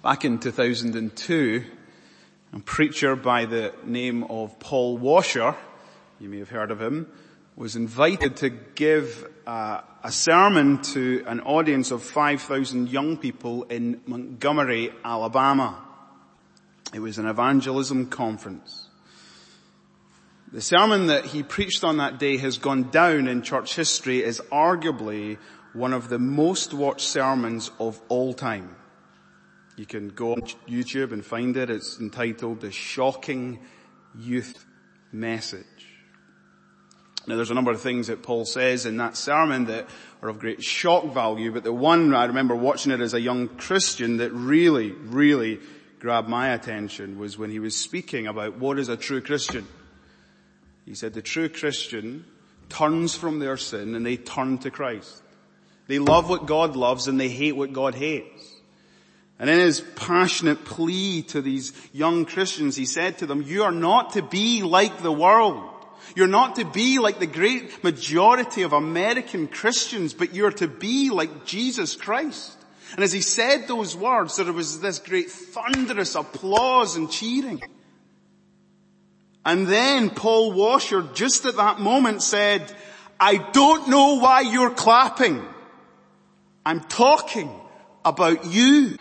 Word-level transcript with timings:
Back 0.00 0.24
in 0.24 0.38
2002, 0.38 1.64
a 2.52 2.60
preacher 2.60 3.16
by 3.16 3.46
the 3.46 3.74
name 3.84 4.22
of 4.22 4.56
Paul 4.60 4.96
Washer, 4.96 5.56
you 6.20 6.28
may 6.28 6.38
have 6.38 6.50
heard 6.50 6.70
of 6.70 6.80
him, 6.80 7.08
was 7.56 7.74
invited 7.74 8.36
to 8.36 8.48
give 8.48 9.28
uh, 9.44 9.80
a 10.04 10.12
sermon 10.12 10.80
to 10.82 11.24
an 11.26 11.40
audience 11.40 11.90
of 11.90 12.04
5,000 12.04 12.88
young 12.88 13.16
people 13.16 13.64
in 13.64 14.00
Montgomery, 14.06 14.92
Alabama. 15.04 15.82
It 16.94 17.00
was 17.00 17.18
an 17.18 17.26
evangelism 17.26 18.06
conference. 18.06 18.86
The 20.52 20.62
sermon 20.62 21.08
that 21.08 21.24
he 21.24 21.42
preached 21.42 21.82
on 21.82 21.96
that 21.96 22.20
day 22.20 22.36
has 22.36 22.58
gone 22.58 22.90
down 22.90 23.26
in 23.26 23.42
church 23.42 23.74
history 23.74 24.22
as 24.22 24.40
arguably 24.52 25.38
one 25.72 25.92
of 25.92 26.08
the 26.08 26.20
most 26.20 26.72
watched 26.72 27.08
sermons 27.08 27.72
of 27.80 28.00
all 28.08 28.32
time. 28.32 28.76
You 29.78 29.86
can 29.86 30.08
go 30.08 30.32
on 30.32 30.40
YouTube 30.68 31.12
and 31.12 31.24
find 31.24 31.56
it. 31.56 31.70
It's 31.70 32.00
entitled 32.00 32.60
The 32.60 32.72
Shocking 32.72 33.60
Youth 34.18 34.66
Message. 35.12 35.64
Now 37.28 37.36
there's 37.36 37.52
a 37.52 37.54
number 37.54 37.70
of 37.70 37.80
things 37.80 38.08
that 38.08 38.22
Paul 38.22 38.44
says 38.44 38.86
in 38.86 38.96
that 38.96 39.16
sermon 39.16 39.66
that 39.66 39.88
are 40.20 40.30
of 40.30 40.40
great 40.40 40.64
shock 40.64 41.12
value, 41.12 41.52
but 41.52 41.62
the 41.62 41.72
one 41.72 42.12
I 42.12 42.24
remember 42.24 42.56
watching 42.56 42.90
it 42.90 43.00
as 43.00 43.14
a 43.14 43.20
young 43.20 43.48
Christian 43.48 44.16
that 44.16 44.32
really, 44.32 44.90
really 44.90 45.60
grabbed 46.00 46.28
my 46.28 46.48
attention 46.48 47.18
was 47.18 47.38
when 47.38 47.50
he 47.50 47.60
was 47.60 47.76
speaking 47.76 48.26
about 48.26 48.58
what 48.58 48.80
is 48.80 48.88
a 48.88 48.96
true 48.96 49.20
Christian. 49.20 49.66
He 50.86 50.94
said 50.94 51.14
the 51.14 51.22
true 51.22 51.48
Christian 51.48 52.24
turns 52.68 53.14
from 53.14 53.38
their 53.38 53.56
sin 53.56 53.94
and 53.94 54.04
they 54.04 54.16
turn 54.16 54.58
to 54.58 54.72
Christ. 54.72 55.22
They 55.86 56.00
love 56.00 56.28
what 56.28 56.46
God 56.46 56.74
loves 56.74 57.06
and 57.06 57.20
they 57.20 57.28
hate 57.28 57.54
what 57.54 57.72
God 57.72 57.94
hates. 57.94 58.57
And 59.38 59.48
in 59.48 59.58
his 59.60 59.80
passionate 59.80 60.64
plea 60.64 61.22
to 61.22 61.40
these 61.40 61.72
young 61.92 62.24
Christians, 62.24 62.74
he 62.74 62.86
said 62.86 63.18
to 63.18 63.26
them, 63.26 63.42
you 63.42 63.62
are 63.62 63.72
not 63.72 64.14
to 64.14 64.22
be 64.22 64.62
like 64.62 65.02
the 65.02 65.12
world. 65.12 65.62
You're 66.16 66.26
not 66.26 66.56
to 66.56 66.64
be 66.64 66.98
like 66.98 67.20
the 67.20 67.26
great 67.26 67.84
majority 67.84 68.62
of 68.62 68.72
American 68.72 69.46
Christians, 69.46 70.14
but 70.14 70.34
you're 70.34 70.52
to 70.52 70.66
be 70.66 71.10
like 71.10 71.44
Jesus 71.44 71.94
Christ. 71.94 72.56
And 72.94 73.04
as 73.04 73.12
he 73.12 73.20
said 73.20 73.68
those 73.68 73.94
words, 73.96 74.36
there 74.36 74.52
was 74.52 74.80
this 74.80 74.98
great 74.98 75.30
thunderous 75.30 76.14
applause 76.14 76.96
and 76.96 77.10
cheering. 77.10 77.62
And 79.44 79.66
then 79.66 80.10
Paul 80.10 80.52
Washer 80.52 81.02
just 81.14 81.44
at 81.44 81.56
that 81.56 81.78
moment 81.78 82.22
said, 82.22 82.72
I 83.20 83.36
don't 83.36 83.88
know 83.88 84.18
why 84.18 84.40
you're 84.40 84.74
clapping. 84.74 85.44
I'm 86.64 86.80
talking 86.80 87.50
about 88.04 88.46
you. 88.46 88.96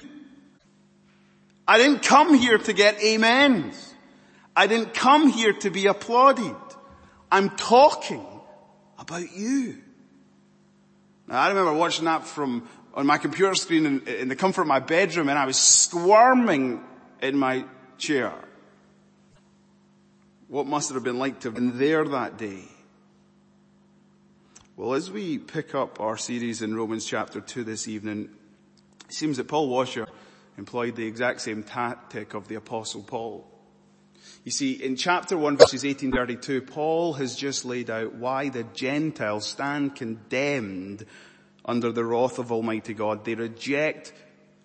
I 1.68 1.78
didn't 1.78 2.02
come 2.02 2.34
here 2.34 2.58
to 2.58 2.74
get 2.74 3.04
amens. 3.04 3.94
I 4.56 4.68
didn't 4.68 4.94
come 4.94 5.30
here 5.30 5.54
to 5.54 5.70
be 5.70 5.88
applauded. 5.88 6.56
I'm 7.32 7.50
talking 7.52 8.26
about 8.98 9.32
you. 9.36 9.78
Now 11.28 11.42
I 11.42 11.50
remember 11.50 11.74
watching 11.74 12.06
that 12.06 12.26
from 12.26 12.68
on 12.94 13.06
my 13.06 13.18
computer 13.18 13.54
screen 13.54 13.86
in, 13.86 14.08
in 14.08 14.28
the 14.28 14.36
comfort 14.36 14.62
of 14.62 14.68
my 14.68 14.80
bedroom 14.80 15.30
and 15.30 15.38
I 15.38 15.46
was 15.46 15.58
squirming 15.58 16.84
in 17.22 17.38
my 17.38 17.66
chair. 17.98 18.34
What 20.48 20.66
must 20.66 20.90
it 20.90 20.94
have 20.94 21.04
been 21.04 21.20
like 21.20 21.42
to 21.42 21.50
have 21.50 21.56
been 21.56 21.78
there 21.78 22.06
that 22.06 22.38
day? 22.38 22.64
Well, 24.78 24.94
as 24.94 25.12
we 25.12 25.38
pick 25.38 25.76
up 25.76 26.00
our 26.00 26.18
series 26.18 26.62
in 26.62 26.76
Romans 26.76 27.06
chapter 27.06 27.42
2 27.42 27.64
this 27.64 27.88
evening, 27.88 28.30
it 29.08 29.14
seems 29.14 29.38
that 29.38 29.48
Paul 29.48 29.70
Washer 29.70 30.08
employed 30.58 30.96
the 30.96 31.06
exact 31.06 31.42
same 31.42 31.64
tactic 31.64 32.34
of 32.34 32.48
the 32.48 32.56
apostle 32.56 33.04
Paul. 33.04 33.48
You 34.44 34.52
see, 34.52 34.74
in 34.74 34.96
chapter 34.96 35.38
1 35.38 35.58
verses 35.58 35.84
1832, 35.84 36.62
Paul 36.62 37.14
has 37.14 37.36
just 37.36 37.66
laid 37.66 37.90
out 37.90 38.16
why 38.16 38.50
the 38.50 38.64
Gentiles 38.64 39.46
stand 39.46 39.96
condemned 39.96 41.06
under 41.66 41.92
the 41.92 42.06
wrath 42.06 42.40
of 42.40 42.52
Almighty 42.52 42.94
God. 42.94 43.26
They 43.26 43.36
reject 43.36 44.14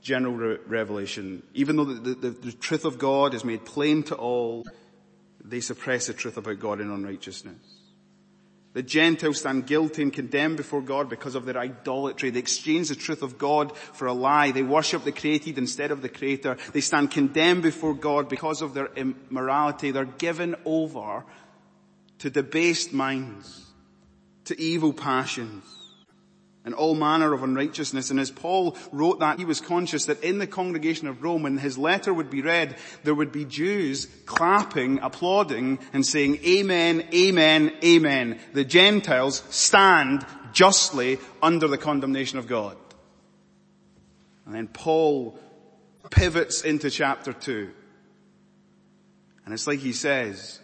general 0.01 0.35
re- 0.35 0.59
revelation. 0.67 1.43
Even 1.55 1.77
though 1.77 1.85
the, 1.85 2.15
the, 2.15 2.31
the 2.31 2.53
truth 2.53 2.85
of 2.85 2.99
God 2.99 3.35
is 3.35 3.45
made 3.45 3.65
plain 3.65 4.03
to 4.05 4.15
all, 4.15 4.65
they 5.45 5.61
suppress 5.61 6.07
the 6.07 6.15
truth 6.15 6.37
about 6.37 6.61
God 6.61 6.81
in 6.81 6.91
unrighteousness. 6.91 7.82
The 8.75 8.83
Gentiles 8.83 9.41
stand 9.41 9.67
guilty 9.67 10.03
and 10.03 10.13
condemned 10.13 10.57
before 10.57 10.81
God 10.81 11.11
because 11.11 11.35
of 11.35 11.45
their 11.45 11.59
idolatry. 11.59 12.31
They 12.31 12.39
exchange 12.39 12.89
the 12.89 12.95
truth 12.95 13.23
of 13.23 13.37
God 13.37 13.77
for 13.77 14.07
a 14.07 14.15
lie. 14.15 14.51
They 14.51 14.63
worship 14.63 15.05
the 15.05 15.13
created 15.13 15.59
instead 15.59 15.91
of 15.91 16.01
the 16.01 16.09
creator. 16.09 16.57
They 16.73 16.81
stand 16.81 17.11
condemned 17.11 17.63
before 17.63 17.95
God 17.95 18.31
because 18.31 18.63
of 18.63 18.73
their 18.73 18.89
immorality. 18.97 19.91
They're 19.91 20.07
given 20.07 20.57
over 20.65 21.25
to 22.21 22.31
debased 22.31 22.95
minds, 22.95 23.67
to 24.45 24.59
evil 24.59 24.95
passions 24.95 25.82
and 26.65 26.75
all 26.75 26.95
manner 26.95 27.33
of 27.33 27.43
unrighteousness. 27.43 28.11
And 28.11 28.21
as 28.21 28.31
Paul 28.31 28.77
wrote 28.93 29.21
that, 29.21 29.39
he 29.39 29.45
was 29.45 29.61
conscious 29.61 30.07
that 30.07 30.23
in 30.23 30.39
the 30.39 30.47
congregation 30.47 31.09
of 31.09 31.23
Rome, 31.23 31.43
when 31.43 31.59
his 31.59 31.77
letter 31.77 32.15
would 32.15 32.31
be 32.31 32.43
read, 32.43 32.77
there 33.03 33.15
would 33.15 33.33
be 33.33 33.45
Jews 33.45 34.07
clapping, 34.27 35.01
applauding, 35.01 35.81
and 35.93 36.07
saying, 36.07 36.39
Amen, 36.45 37.09
Amen, 37.13 37.73
Amen. 37.85 38.39
The 38.53 38.65
Gentiles 38.65 39.43
stand 39.51 40.25
justly 40.53 41.19
under 41.43 41.67
the 41.67 41.79
condemnation 41.79 42.39
of 42.39 42.47
God. 42.47 42.77
And 44.47 44.55
then 44.55 44.69
Paul 44.69 45.39
pivots 46.11 46.63
into 46.63 46.91
chapter 46.91 47.33
two. 47.33 47.71
And 49.45 49.53
it's 49.53 49.67
like 49.67 49.81
he 49.81 49.93
says, 49.93 50.61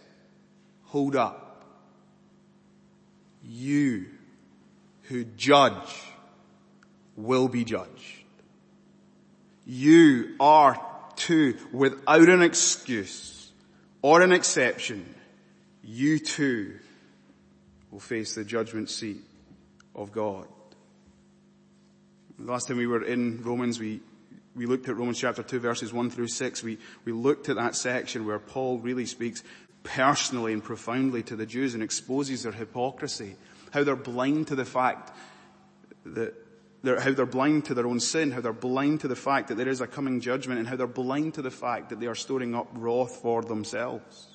hold 0.83 1.15
up. 1.15 1.65
You 3.43 4.05
who 5.09 5.23
judge 5.23 6.03
will 7.15 7.47
be 7.47 7.65
judged. 7.65 8.23
You 9.65 10.35
are 10.39 10.79
too, 11.15 11.57
without 11.73 12.29
an 12.29 12.41
excuse 12.41 13.51
or 14.01 14.21
an 14.21 14.31
exception, 14.31 15.13
you 15.83 16.19
too 16.19 16.75
will 17.91 17.99
face 17.99 18.35
the 18.35 18.43
judgment 18.43 18.89
seat 18.89 19.21
of 19.95 20.11
God. 20.11 20.47
The 22.37 22.51
last 22.51 22.67
time 22.67 22.77
we 22.77 22.87
were 22.87 23.03
in 23.03 23.41
Romans, 23.43 23.79
we, 23.79 24.01
we 24.55 24.67
looked 24.67 24.87
at 24.87 24.95
Romans 24.95 25.19
chapter 25.19 25.41
2 25.41 25.59
verses 25.59 25.91
1 25.91 26.11
through 26.11 26.27
6. 26.27 26.63
We, 26.63 26.77
we 27.03 27.11
looked 27.11 27.49
at 27.49 27.55
that 27.55 27.75
section 27.75 28.27
where 28.27 28.39
Paul 28.39 28.77
really 28.77 29.07
speaks 29.07 29.43
personally 29.81 30.53
and 30.53 30.63
profoundly 30.63 31.23
to 31.23 31.35
the 31.35 31.47
Jews 31.47 31.73
and 31.73 31.81
exposes 31.81 32.43
their 32.43 32.51
hypocrisy 32.51 33.35
how 33.71 33.83
they're 33.83 33.95
blind 33.95 34.47
to 34.47 34.55
the 34.55 34.65
fact 34.65 35.11
that 36.05 36.33
they're, 36.81 36.99
how 36.99 37.11
they're 37.11 37.25
blind 37.25 37.65
to 37.65 37.73
their 37.73 37.87
own 37.87 37.99
sin, 37.99 38.31
how 38.31 38.41
they're 38.41 38.53
blind 38.53 39.01
to 39.01 39.07
the 39.07 39.15
fact 39.15 39.49
that 39.49 39.55
there 39.55 39.67
is 39.67 39.81
a 39.81 39.87
coming 39.87 40.21
judgment, 40.21 40.59
and 40.59 40.67
how 40.67 40.75
they're 40.75 40.87
blind 40.87 41.33
to 41.35 41.41
the 41.41 41.51
fact 41.51 41.89
that 41.89 41.99
they 41.99 42.07
are 42.07 42.15
storing 42.15 42.55
up 42.55 42.69
wrath 42.73 43.17
for 43.17 43.41
themselves. 43.41 44.27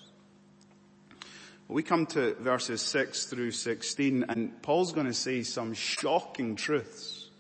we 1.68 1.82
come 1.82 2.06
to 2.06 2.34
verses 2.34 2.82
6 2.82 3.26
through 3.26 3.50
16, 3.50 4.26
and 4.28 4.62
Paul's 4.62 4.92
going 4.92 5.06
to 5.06 5.14
say 5.14 5.42
some 5.42 5.72
shocking 5.74 6.56
truths 6.56 7.30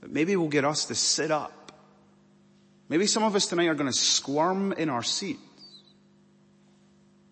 that 0.00 0.10
maybe 0.10 0.34
will 0.36 0.48
get 0.48 0.64
us 0.64 0.86
to 0.86 0.94
sit 0.94 1.30
up. 1.30 1.72
Maybe 2.88 3.06
some 3.06 3.22
of 3.22 3.34
us 3.34 3.46
tonight 3.46 3.68
are 3.68 3.74
going 3.74 3.90
to 3.90 3.98
squirm 3.98 4.72
in 4.72 4.88
our 4.88 5.02
seats 5.02 5.53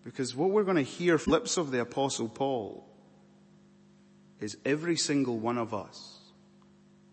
because 0.03 0.35
what 0.35 0.49
we're 0.49 0.63
going 0.63 0.77
to 0.77 0.83
hear 0.83 1.17
from 1.17 1.31
the 1.31 1.39
lips 1.39 1.57
of 1.57 1.71
the 1.71 1.81
apostle 1.81 2.27
Paul 2.27 2.85
is 4.39 4.57
every 4.65 4.97
single 4.97 5.37
one 5.37 5.57
of 5.57 5.73
us 5.73 6.19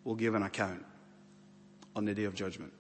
will 0.05 0.17
give 0.17 0.35
an 0.35 0.43
account 0.43 0.85
on 1.95 2.05
the 2.05 2.15
day 2.15 2.25
of 2.25 2.35
judgment. 2.35 2.73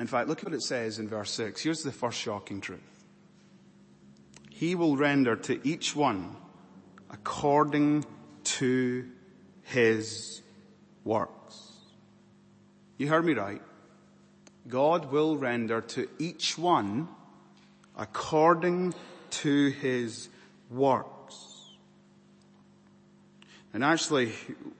In 0.00 0.06
fact, 0.06 0.28
look 0.28 0.42
what 0.42 0.54
it 0.54 0.62
says 0.62 0.98
in 0.98 1.08
verse 1.08 1.30
6. 1.32 1.60
Here's 1.60 1.82
the 1.82 1.92
first 1.92 2.18
shocking 2.18 2.60
truth. 2.60 2.80
He 4.50 4.74
will 4.74 4.96
render 4.96 5.36
to 5.36 5.66
each 5.66 5.94
one 5.94 6.36
according 7.10 8.04
to 8.44 9.08
his 9.62 10.42
works. 11.04 11.72
You 12.96 13.08
heard 13.08 13.24
me 13.24 13.34
right. 13.34 13.62
God 14.66 15.12
will 15.12 15.36
render 15.36 15.80
to 15.80 16.08
each 16.18 16.56
one 16.56 17.08
according 17.98 18.94
to 19.30 19.68
his 19.70 20.28
works. 20.70 21.44
And 23.74 23.84
actually, 23.84 24.32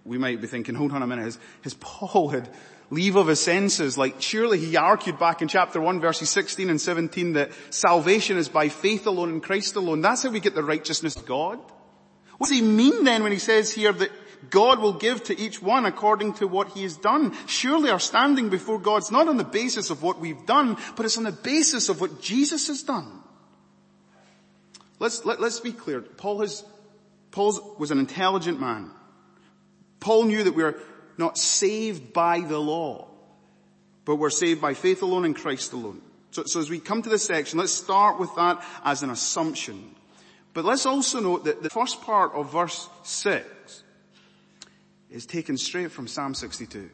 we 0.05 0.17
might 0.17 0.41
be 0.41 0.47
thinking, 0.47 0.75
hold 0.75 0.93
on 0.93 1.03
a 1.03 1.07
minute, 1.07 1.25
has, 1.25 1.39
has 1.63 1.75
Paul 1.75 2.29
had 2.31 2.49
leave 2.91 3.17
of 3.17 3.27
his 3.27 3.41
senses? 3.41 3.99
Like, 3.99 4.23
surely 4.23 4.59
he 4.59 4.77
argued 4.77 5.19
back 5.19 5.43
in 5.43 5.49
chapter 5.49 5.81
1 5.81 6.01
verses 6.01 6.31
16 6.31 6.71
and 6.71 6.81
17 6.81 7.35
that 7.35 7.51
salvation 7.71 8.39
is 8.39 8.49
by 8.49 8.69
faith 8.69 9.07
alone 9.07 9.31
in 9.31 9.41
Christ 9.41 9.77
alone. 9.77 10.01
That's 10.01 10.23
how 10.23 10.31
we 10.31 10.41
get 10.41 10.55
the 10.55 10.65
righteousness 10.65 11.17
of 11.17 11.27
God. 11.27 11.59
What 12.39 12.49
does 12.49 12.57
he 12.57 12.63
mean 12.63 13.05
then 13.05 13.25
when 13.25 13.33
he 13.33 13.39
says 13.39 13.73
here 13.73 13.93
that 13.93 14.11
God 14.51 14.79
will 14.79 14.93
give 14.93 15.25
to 15.25 15.39
each 15.39 15.61
one 15.61 15.85
according 15.85 16.35
to 16.35 16.47
what 16.47 16.69
he 16.69 16.83
has 16.83 16.97
done. 16.97 17.35
Surely 17.47 17.91
our 17.91 18.01
standing 18.01 18.49
before 18.49 18.79
God's 18.79 19.11
not 19.11 19.29
on 19.29 19.37
the 19.37 19.45
basis 19.45 19.91
of 19.91 20.03
what 20.03 20.19
we've 20.19 20.47
done, 20.47 20.77
but 20.97 21.05
it's 21.07 21.19
on 21.19 21.25
the 21.25 21.33
basis 21.33 21.89
of 21.89 22.01
what 22.01 22.21
Jesus 22.21 22.69
has 22.69 22.83
done. 22.83 23.23
Let's, 24.99 25.25
let, 25.25 25.41
let 25.41 25.49
us 25.49 25.61
be 25.61 25.73
clear. 25.73 26.01
Paul 26.01 26.41
has, 26.41 26.65
Paul 27.31 27.77
was 27.79 27.91
an 27.91 27.99
intelligent 27.99 28.61
man. 28.61 28.91
Paul 30.01 30.25
knew 30.25 30.45
that 30.45 30.55
we're 30.55 30.81
not 31.17 31.37
saved 31.37 32.13
by 32.13 32.41
the 32.41 32.59
law, 32.59 33.09
but 34.05 34.17
we're 34.17 34.31
saved 34.31 34.61
by 34.61 34.75
faith 34.75 35.03
alone 35.03 35.25
in 35.25 35.35
Christ 35.35 35.73
alone. 35.73 36.01
So, 36.31 36.45
so 36.45 36.61
as 36.61 36.71
we 36.71 36.79
come 36.79 37.03
to 37.03 37.09
this 37.09 37.25
section, 37.25 37.59
let's 37.59 37.73
start 37.73 38.19
with 38.19 38.35
that 38.37 38.65
as 38.85 39.03
an 39.03 39.11
assumption. 39.11 39.95
But 40.55 40.65
let's 40.65 40.87
also 40.87 41.21
note 41.21 41.45
that 41.45 41.63
the 41.63 41.71
first 41.71 42.03
part 42.03 42.33
of 42.35 42.53
verse 42.53 42.89
6 43.03 43.47
is 45.11 45.27
taken 45.27 45.57
straight 45.57 45.91
from 45.91 46.07
Psalm 46.07 46.35
62. 46.35 46.91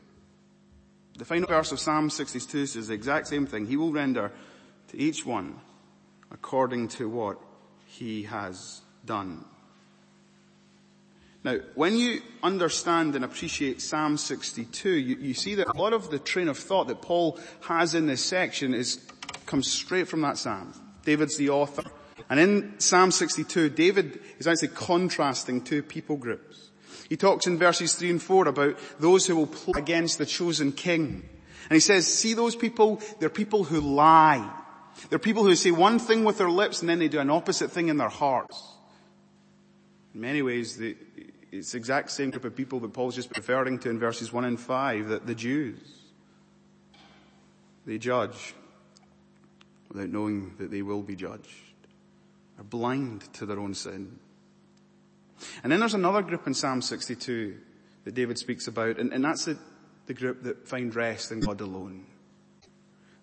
The 1.16 1.25
final 1.25 1.46
verse 1.46 1.72
of 1.72 1.78
Psalm 1.81 2.11
62 2.11 2.66
says 2.66 2.88
the 2.88 2.94
exact 2.94 3.28
same 3.28 3.46
thing. 3.46 3.66
He 3.66 3.76
will 3.76 3.93
render 3.93 4.32
to 4.88 4.99
each 4.99 5.25
one 5.25 5.61
according 6.31 6.88
to 6.88 7.08
what 7.08 7.38
he 7.87 8.25
has 8.25 8.81
done. 9.05 9.44
Now, 11.44 11.58
when 11.75 11.96
you 11.96 12.22
understand 12.43 13.14
and 13.14 13.25
appreciate 13.25 13.82
Psalm 13.82 14.17
62, 14.17 14.88
you, 14.88 15.17
you, 15.17 15.34
see 15.34 15.55
that 15.56 15.69
a 15.69 15.76
lot 15.76 15.93
of 15.93 16.10
the 16.10 16.19
train 16.19 16.49
of 16.49 16.56
thought 16.56 16.88
that 16.88 17.02
Paul 17.02 17.38
has 17.60 17.94
in 17.94 18.06
this 18.06 18.25
section 18.25 18.72
is, 18.72 19.06
comes 19.44 19.70
straight 19.70 20.08
from 20.08 20.22
that 20.22 20.38
Psalm. 20.38 20.72
David's 21.05 21.37
the 21.37 21.50
author. 21.50 21.84
And 22.31 22.40
in 22.40 22.81
Psalm 22.81 23.10
62, 23.10 23.69
David 23.70 24.20
is 24.38 24.49
actually 24.49 24.69
contrasting 24.69 25.60
two 25.60 25.82
people 25.82 26.17
groups. 26.17 26.63
He 27.08 27.16
talks 27.16 27.46
in 27.46 27.58
verses 27.58 27.94
3 27.94 28.10
and 28.10 28.22
4 28.22 28.48
about 28.48 28.78
those 28.98 29.26
who 29.26 29.36
will 29.36 29.46
plot 29.46 29.76
against 29.76 30.18
the 30.18 30.26
chosen 30.26 30.72
king. 30.72 31.28
And 31.68 31.76
he 31.76 31.80
says, 31.80 32.06
see 32.06 32.34
those 32.34 32.56
people? 32.56 33.00
They're 33.20 33.28
people 33.28 33.64
who 33.64 33.80
lie. 33.80 34.50
They're 35.10 35.18
people 35.18 35.44
who 35.44 35.54
say 35.54 35.70
one 35.70 35.98
thing 35.98 36.24
with 36.24 36.38
their 36.38 36.50
lips 36.50 36.80
and 36.80 36.88
then 36.88 36.98
they 36.98 37.08
do 37.08 37.20
an 37.20 37.30
opposite 37.30 37.70
thing 37.70 37.88
in 37.88 37.96
their 37.96 38.08
hearts. 38.08 38.62
In 40.14 40.20
many 40.20 40.42
ways, 40.42 40.76
the, 40.76 40.96
it's 41.50 41.72
the 41.72 41.78
exact 41.78 42.10
same 42.10 42.30
group 42.30 42.44
of 42.44 42.54
people 42.54 42.80
that 42.80 42.92
Paul's 42.92 43.16
just 43.16 43.36
referring 43.36 43.78
to 43.80 43.90
in 43.90 43.98
verses 43.98 44.32
1 44.32 44.44
and 44.44 44.60
5, 44.60 45.08
that 45.08 45.26
the 45.26 45.34
Jews. 45.34 45.78
They 47.86 47.98
judge 47.98 48.54
without 49.88 50.08
knowing 50.08 50.54
that 50.58 50.70
they 50.70 50.82
will 50.82 51.02
be 51.02 51.16
judged. 51.16 51.48
Are 52.58 52.64
blind 52.64 53.32
to 53.34 53.46
their 53.46 53.58
own 53.58 53.74
sin. 53.74 54.18
And 55.62 55.73
then 55.73 55.81
there's 55.81 55.94
another 55.94 56.23
group 56.23 56.46
in 56.46 56.55
Psalm 56.55 56.82
62 56.82 57.56
that 58.05 58.14
David 58.14 58.38
speaks 58.38 58.67
about, 58.67 58.99
and, 58.99 59.12
and 59.12 59.25
that's 59.25 59.44
the, 59.44 59.58
the 60.06 60.14
group 60.14 60.43
that 60.43 60.69
find 60.69 60.94
rest 60.94 61.32
in 61.32 61.41
God 61.41 61.61
alone. 61.61 62.06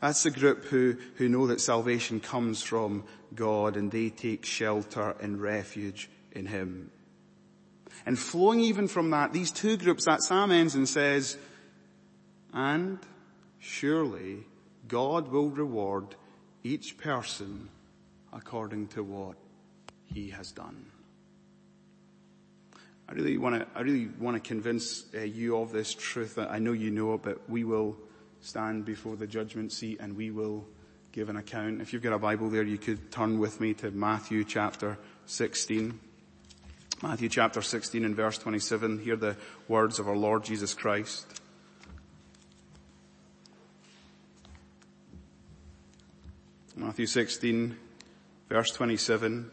That's 0.01 0.23
the 0.23 0.31
group 0.31 0.65
who, 0.65 0.97
who 1.15 1.29
know 1.29 1.47
that 1.47 1.61
salvation 1.61 2.19
comes 2.19 2.63
from 2.63 3.03
God 3.35 3.77
and 3.77 3.91
they 3.91 4.09
take 4.09 4.45
shelter 4.45 5.15
and 5.21 5.39
refuge 5.39 6.09
in 6.31 6.47
Him. 6.47 6.89
And 8.05 8.17
flowing 8.17 8.61
even 8.61 8.87
from 8.87 9.11
that, 9.11 9.31
these 9.31 9.51
two 9.51 9.77
groups, 9.77 10.05
that 10.05 10.23
psalm 10.23 10.51
ends 10.51 10.73
and 10.73 10.89
says, 10.89 11.37
and 12.53 12.99
surely 13.59 14.39
God 14.87 15.27
will 15.27 15.49
reward 15.49 16.15
each 16.63 16.97
person 16.97 17.69
according 18.33 18.87
to 18.87 19.03
what 19.03 19.35
he 20.05 20.29
has 20.29 20.51
done. 20.51 20.90
I 23.11 23.13
really 23.13 23.37
want 23.37 23.59
to, 23.59 23.67
I 23.75 23.81
really 23.81 24.07
want 24.19 24.41
to 24.41 24.47
convince 24.47 25.03
uh, 25.13 25.19
you 25.19 25.57
of 25.57 25.73
this 25.73 25.93
truth. 25.93 26.35
That 26.35 26.49
I 26.49 26.59
know 26.59 26.71
you 26.71 26.91
know 26.91 27.15
it, 27.15 27.23
but 27.23 27.49
we 27.49 27.65
will 27.65 27.97
stand 28.39 28.85
before 28.85 29.17
the 29.17 29.27
judgment 29.27 29.73
seat 29.73 29.99
and 29.99 30.15
we 30.15 30.31
will 30.31 30.65
give 31.11 31.27
an 31.27 31.35
account. 31.35 31.81
If 31.81 31.91
you've 31.91 32.01
got 32.01 32.13
a 32.13 32.19
Bible 32.19 32.49
there, 32.49 32.63
you 32.63 32.77
could 32.77 33.11
turn 33.11 33.37
with 33.37 33.59
me 33.59 33.73
to 33.75 33.91
Matthew 33.91 34.45
chapter 34.45 34.97
16. 35.25 35.99
Matthew 37.03 37.27
chapter 37.27 37.61
16 37.61 38.05
and 38.05 38.15
verse 38.15 38.37
27. 38.37 38.99
Hear 38.99 39.17
the 39.17 39.35
words 39.67 39.99
of 39.99 40.07
our 40.07 40.15
Lord 40.15 40.45
Jesus 40.45 40.73
Christ. 40.73 41.41
Matthew 46.77 47.07
16 47.07 47.75
verse 48.47 48.71
27. 48.71 49.51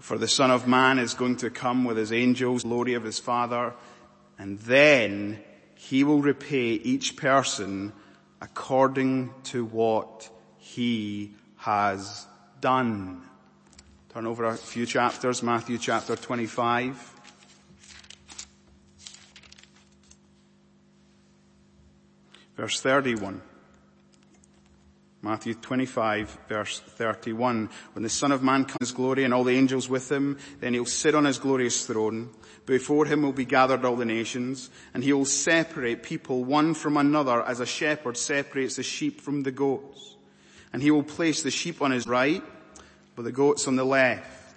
For 0.00 0.16
the 0.16 0.28
son 0.28 0.50
of 0.50 0.66
man 0.66 0.98
is 0.98 1.12
going 1.12 1.36
to 1.36 1.50
come 1.50 1.84
with 1.84 1.98
his 1.98 2.10
angels, 2.10 2.62
glory 2.62 2.94
of 2.94 3.04
his 3.04 3.18
father, 3.18 3.74
and 4.38 4.58
then 4.60 5.40
he 5.74 6.04
will 6.04 6.22
repay 6.22 6.72
each 6.72 7.16
person 7.16 7.92
according 8.40 9.34
to 9.44 9.64
what 9.64 10.30
he 10.56 11.34
has 11.58 12.26
done. 12.60 13.22
Turn 14.08 14.26
over 14.26 14.46
a 14.46 14.56
few 14.56 14.86
chapters, 14.86 15.42
Matthew 15.42 15.76
chapter 15.76 16.16
25. 16.16 17.20
Verse 22.56 22.80
31. 22.80 23.42
Matthew 25.22 25.54
25 25.54 26.38
verse 26.48 26.80
31. 26.80 27.68
When 27.92 28.02
the 28.02 28.08
Son 28.08 28.32
of 28.32 28.42
Man 28.42 28.64
comes 28.64 28.92
glory 28.92 29.24
and 29.24 29.34
all 29.34 29.44
the 29.44 29.56
angels 29.56 29.88
with 29.88 30.10
him, 30.10 30.38
then 30.60 30.74
he'll 30.74 30.86
sit 30.86 31.14
on 31.14 31.24
his 31.24 31.38
glorious 31.38 31.86
throne. 31.86 32.30
Before 32.66 33.04
him 33.04 33.22
will 33.22 33.32
be 33.32 33.44
gathered 33.44 33.84
all 33.84 33.96
the 33.96 34.04
nations, 34.04 34.70
and 34.94 35.02
he 35.02 35.12
will 35.12 35.24
separate 35.24 36.02
people 36.02 36.44
one 36.44 36.74
from 36.74 36.96
another 36.96 37.42
as 37.42 37.60
a 37.60 37.66
shepherd 37.66 38.16
separates 38.16 38.76
the 38.76 38.82
sheep 38.82 39.20
from 39.20 39.42
the 39.42 39.50
goats. 39.50 40.16
And 40.72 40.82
he 40.82 40.90
will 40.90 41.02
place 41.02 41.42
the 41.42 41.50
sheep 41.50 41.82
on 41.82 41.90
his 41.90 42.06
right 42.06 42.42
but 43.20 43.24
the 43.24 43.32
goats 43.32 43.68
on 43.68 43.76
the 43.76 43.84
left. 43.84 44.54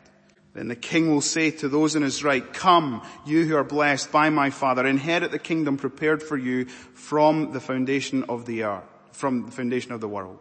Then 0.53 0.69
the 0.69 0.75
king 0.77 1.11
will 1.11 1.19
say 1.19 1.51
to 1.51 1.67
those 1.67 1.97
on 1.97 2.01
his 2.01 2.23
right, 2.23 2.53
come, 2.53 3.05
you 3.25 3.43
who 3.43 3.57
are 3.57 3.63
blessed 3.65 4.09
by 4.09 4.29
my 4.29 4.51
father, 4.51 4.87
inherit 4.87 5.31
the 5.31 5.39
kingdom 5.39 5.75
prepared 5.75 6.23
for 6.23 6.37
you 6.37 6.65
from 6.93 7.51
the 7.51 7.59
foundation 7.59 8.23
of 8.29 8.45
the 8.45 8.63
earth, 8.63 8.85
from 9.11 9.47
the 9.47 9.51
foundation 9.51 9.91
of 9.91 9.99
the 9.99 10.07
world. 10.07 10.39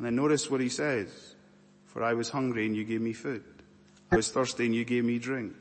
And 0.00 0.06
then 0.06 0.16
notice 0.16 0.50
what 0.50 0.62
he 0.62 0.70
says. 0.70 1.10
For 1.84 2.02
I 2.02 2.14
was 2.14 2.30
hungry 2.30 2.64
and 2.64 2.74
you 2.74 2.84
gave 2.84 3.02
me 3.02 3.12
food. 3.12 3.44
I 4.10 4.16
was 4.16 4.30
thirsty 4.30 4.64
and 4.64 4.74
you 4.74 4.82
gave 4.82 5.04
me 5.04 5.18
drink. 5.18 5.52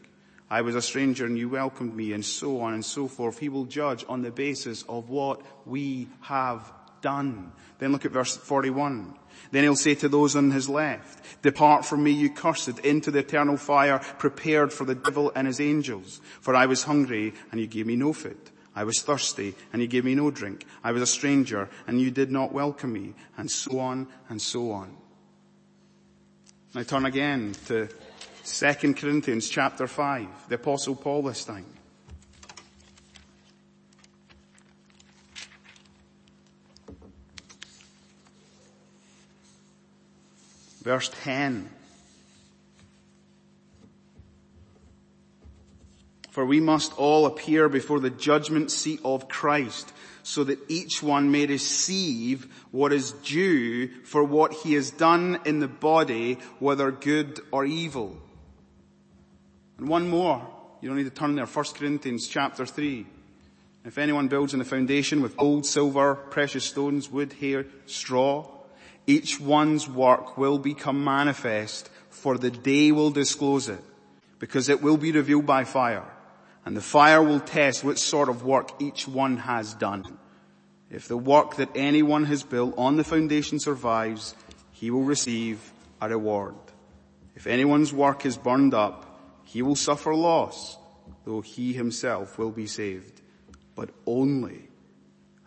I 0.49 0.61
was 0.61 0.75
a 0.75 0.81
stranger 0.81 1.25
and 1.25 1.37
you 1.37 1.49
welcomed 1.49 1.93
me 1.93 2.13
and 2.13 2.23
so 2.23 2.61
on 2.61 2.73
and 2.73 2.85
so 2.85 3.09
forth. 3.09 3.37
He 3.37 3.49
will 3.49 3.65
judge 3.65 4.05
on 4.07 4.21
the 4.21 4.31
basis 4.31 4.83
of 4.83 5.09
what 5.09 5.41
we 5.65 6.07
have 6.21 6.71
done. 7.01 7.51
Then 7.79 7.91
look 7.91 8.05
at 8.05 8.13
verse 8.13 8.37
41. 8.37 9.13
Then 9.51 9.63
he'll 9.63 9.75
say 9.75 9.95
to 9.95 10.07
those 10.07 10.37
on 10.37 10.51
his 10.51 10.69
left, 10.69 11.41
depart 11.41 11.83
from 11.83 12.01
me, 12.01 12.11
you 12.11 12.29
cursed, 12.29 12.79
into 12.79 13.11
the 13.11 13.19
eternal 13.19 13.57
fire 13.57 13.99
prepared 14.19 14.71
for 14.71 14.85
the 14.85 14.95
devil 14.95 15.33
and 15.35 15.47
his 15.47 15.59
angels. 15.59 16.21
For 16.39 16.55
I 16.55 16.65
was 16.65 16.83
hungry 16.83 17.33
and 17.51 17.59
you 17.59 17.67
gave 17.67 17.87
me 17.87 17.97
no 17.97 18.13
food. 18.13 18.51
I 18.79 18.85
was 18.85 19.01
thirsty 19.01 19.55
and 19.73 19.81
you 19.81 19.89
gave 19.89 20.05
me 20.05 20.15
no 20.15 20.31
drink. 20.31 20.65
I 20.85 20.93
was 20.93 21.01
a 21.01 21.05
stranger 21.05 21.67
and 21.85 21.99
you 21.99 22.11
did 22.11 22.31
not 22.31 22.53
welcome 22.53 22.93
me. 22.93 23.13
And 23.37 23.51
so 23.51 23.77
on 23.77 24.07
and 24.29 24.41
so 24.41 24.71
on. 24.71 24.95
Now 26.73 26.83
turn 26.83 27.05
again 27.05 27.55
to 27.65 27.89
2 28.45 28.93
Corinthians 28.93 29.49
chapter 29.49 29.85
5, 29.85 30.47
the 30.47 30.55
apostle 30.55 30.95
Paul 30.95 31.23
this 31.23 31.43
time. 31.43 31.65
Verse 40.81 41.11
10. 41.25 41.69
For 46.39 46.45
we 46.45 46.61
must 46.61 46.97
all 46.97 47.25
appear 47.25 47.67
before 47.67 47.99
the 47.99 48.09
judgment 48.09 48.71
seat 48.71 49.01
of 49.03 49.27
Christ 49.27 49.91
so 50.23 50.45
that 50.45 50.57
each 50.69 51.03
one 51.03 51.31
may 51.31 51.45
receive 51.45 52.47
what 52.71 52.93
is 52.93 53.11
due 53.11 53.89
for 54.05 54.23
what 54.23 54.53
he 54.53 54.73
has 54.75 54.89
done 54.89 55.41
in 55.43 55.59
the 55.59 55.67
body, 55.67 56.37
whether 56.59 56.91
good 56.91 57.41
or 57.51 57.65
evil. 57.65 58.17
And 59.77 59.89
one 59.89 60.07
more. 60.07 60.47
You 60.79 60.87
don't 60.87 60.97
need 60.97 61.03
to 61.03 61.09
turn 61.09 61.35
there. 61.35 61.45
1 61.45 61.65
Corinthians 61.75 62.25
chapter 62.29 62.65
3. 62.65 63.05
If 63.83 63.97
anyone 63.97 64.29
builds 64.29 64.53
on 64.53 64.59
the 64.59 64.65
foundation 64.65 65.21
with 65.21 65.35
gold, 65.35 65.65
silver, 65.65 66.15
precious 66.15 66.63
stones, 66.63 67.11
wood, 67.11 67.33
hair, 67.33 67.65
straw, 67.85 68.47
each 69.05 69.41
one's 69.41 69.89
work 69.89 70.37
will 70.37 70.57
become 70.57 71.03
manifest 71.03 71.89
for 72.09 72.37
the 72.37 72.49
day 72.49 72.93
will 72.93 73.11
disclose 73.11 73.67
it 73.67 73.83
because 74.39 74.69
it 74.69 74.81
will 74.81 74.95
be 74.95 75.11
revealed 75.11 75.45
by 75.45 75.65
fire 75.65 76.05
and 76.65 76.75
the 76.75 76.81
fire 76.81 77.21
will 77.23 77.39
test 77.39 77.83
what 77.83 77.97
sort 77.97 78.29
of 78.29 78.43
work 78.43 78.81
each 78.81 79.07
one 79.07 79.37
has 79.37 79.73
done. 79.73 80.17
If 80.89 81.07
the 81.07 81.17
work 81.17 81.55
that 81.57 81.69
anyone 81.75 82.25
has 82.25 82.43
built 82.43 82.73
on 82.77 82.97
the 82.97 83.03
foundation 83.03 83.59
survives, 83.59 84.35
he 84.71 84.91
will 84.91 85.03
receive 85.03 85.71
a 86.01 86.09
reward. 86.09 86.55
If 87.35 87.47
anyone's 87.47 87.93
work 87.93 88.25
is 88.25 88.37
burned 88.37 88.73
up, 88.73 89.05
he 89.45 89.61
will 89.61 89.75
suffer 89.75 90.13
loss, 90.13 90.77
though 91.25 91.41
he 91.41 91.73
himself 91.73 92.37
will 92.37 92.51
be 92.51 92.67
saved, 92.67 93.21
but 93.75 93.89
only 94.05 94.67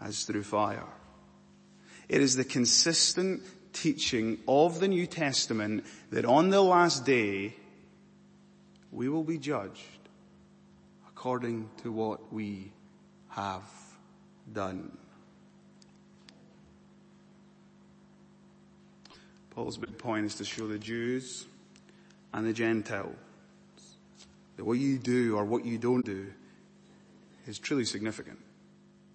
as 0.00 0.24
through 0.24 0.44
fire. 0.44 0.86
It 2.08 2.20
is 2.20 2.36
the 2.36 2.44
consistent 2.44 3.42
teaching 3.72 4.38
of 4.46 4.80
the 4.80 4.88
New 4.88 5.06
Testament 5.06 5.84
that 6.10 6.24
on 6.24 6.50
the 6.50 6.60
last 6.60 7.04
day, 7.04 7.54
we 8.90 9.08
will 9.08 9.24
be 9.24 9.38
judged 9.38 10.01
according 11.22 11.70
to 11.80 11.92
what 11.92 12.32
we 12.32 12.72
have 13.28 13.62
done. 14.52 14.90
Paul's 19.50 19.76
big 19.76 19.96
point 19.98 20.26
is 20.26 20.34
to 20.34 20.44
show 20.44 20.66
the 20.66 20.80
Jews 20.80 21.46
and 22.34 22.44
the 22.44 22.52
Gentiles 22.52 23.14
that 24.56 24.64
what 24.64 24.80
you 24.80 24.98
do 24.98 25.36
or 25.36 25.44
what 25.44 25.64
you 25.64 25.78
don't 25.78 26.04
do 26.04 26.26
is 27.46 27.60
truly 27.60 27.84
significant. 27.84 28.40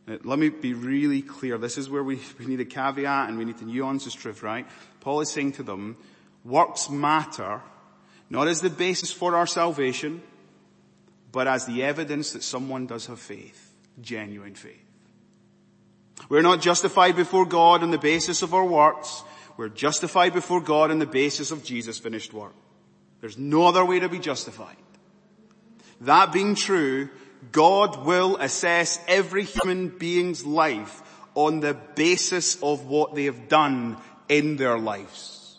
Let 0.07 0.39
me 0.39 0.47
be 0.47 0.73
really 0.73 1.21
clear. 1.21 1.57
This 1.57 1.77
is 1.77 1.89
where 1.89 2.05
we, 2.05 2.21
we 2.39 2.45
need 2.45 2.61
a 2.61 2.65
caveat 2.65 3.27
and 3.27 3.37
we 3.37 3.43
need 3.43 3.57
to 3.57 3.65
nuance 3.65 4.05
this 4.05 4.13
truth, 4.13 4.43
right? 4.43 4.65
Paul 5.01 5.19
is 5.19 5.29
saying 5.29 5.51
to 5.53 5.63
them, 5.63 5.97
works 6.45 6.89
matter 6.89 7.61
not 8.29 8.47
as 8.47 8.61
the 8.61 8.69
basis 8.69 9.11
for 9.11 9.35
our 9.35 9.47
salvation, 9.47 10.21
but 11.31 11.47
as 11.47 11.65
the 11.65 11.83
evidence 11.83 12.31
that 12.31 12.43
someone 12.43 12.87
does 12.87 13.07
have 13.07 13.19
faith, 13.19 13.73
genuine 14.01 14.55
faith. 14.55 14.83
We're 16.29 16.41
not 16.41 16.61
justified 16.61 17.15
before 17.15 17.45
God 17.45 17.83
on 17.83 17.91
the 17.91 17.97
basis 17.97 18.41
of 18.41 18.53
our 18.53 18.65
works. 18.65 19.23
We're 19.55 19.69
justified 19.69 20.33
before 20.33 20.61
God 20.61 20.91
on 20.91 20.99
the 20.99 21.05
basis 21.05 21.51
of 21.51 21.63
Jesus' 21.63 21.99
finished 21.99 22.33
work. 22.33 22.53
There's 23.21 23.37
no 23.37 23.65
other 23.65 23.85
way 23.85 23.99
to 23.99 24.09
be 24.09 24.19
justified. 24.19 24.77
That 26.01 26.31
being 26.31 26.55
true, 26.55 27.09
God 27.51 28.05
will 28.05 28.37
assess 28.37 28.99
every 29.07 29.43
human 29.43 29.89
being's 29.89 30.45
life 30.45 31.01
on 31.33 31.59
the 31.59 31.73
basis 31.95 32.61
of 32.61 32.85
what 32.85 33.15
they 33.15 33.25
have 33.25 33.47
done 33.47 33.97
in 34.29 34.57
their 34.57 34.77
lives. 34.77 35.57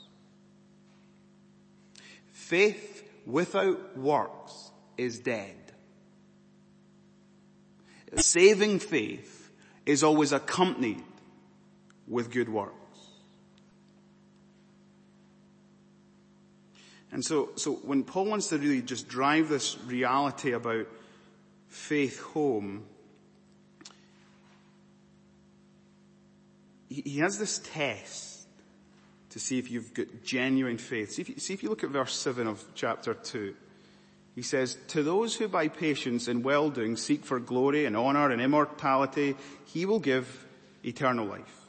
Faith 2.32 3.08
without 3.26 3.96
works 3.96 4.70
is 4.96 5.18
dead. 5.18 5.54
Saving 8.16 8.78
faith 8.78 9.50
is 9.84 10.02
always 10.02 10.32
accompanied 10.32 11.02
with 12.06 12.30
good 12.30 12.48
works. 12.48 12.74
And 17.10 17.24
so, 17.24 17.50
so 17.56 17.72
when 17.72 18.04
Paul 18.04 18.26
wants 18.26 18.48
to 18.48 18.58
really 18.58 18.82
just 18.82 19.08
drive 19.08 19.48
this 19.48 19.78
reality 19.86 20.52
about 20.52 20.86
faith 21.68 22.20
home, 22.20 22.84
he, 26.88 27.18
has 27.18 27.38
this 27.38 27.60
test 27.60 28.46
to 29.30 29.38
see 29.38 29.58
if 29.58 29.70
you've 29.70 29.92
got 29.94 30.06
genuine 30.22 30.78
faith. 30.78 31.12
See 31.12 31.22
if, 31.22 31.28
you, 31.28 31.38
see 31.38 31.54
if 31.54 31.62
you 31.62 31.68
look 31.68 31.84
at 31.84 31.90
verse 31.90 32.14
7 32.14 32.46
of 32.46 32.62
chapter 32.74 33.14
2. 33.14 33.54
He 34.38 34.42
says, 34.42 34.78
to 34.86 35.02
those 35.02 35.34
who 35.34 35.48
by 35.48 35.66
patience 35.66 36.28
and 36.28 36.44
well-doing 36.44 36.96
seek 36.96 37.24
for 37.24 37.40
glory 37.40 37.86
and 37.86 37.96
honor 37.96 38.30
and 38.30 38.40
immortality, 38.40 39.34
he 39.64 39.84
will 39.84 39.98
give 39.98 40.46
eternal 40.84 41.26
life. 41.26 41.66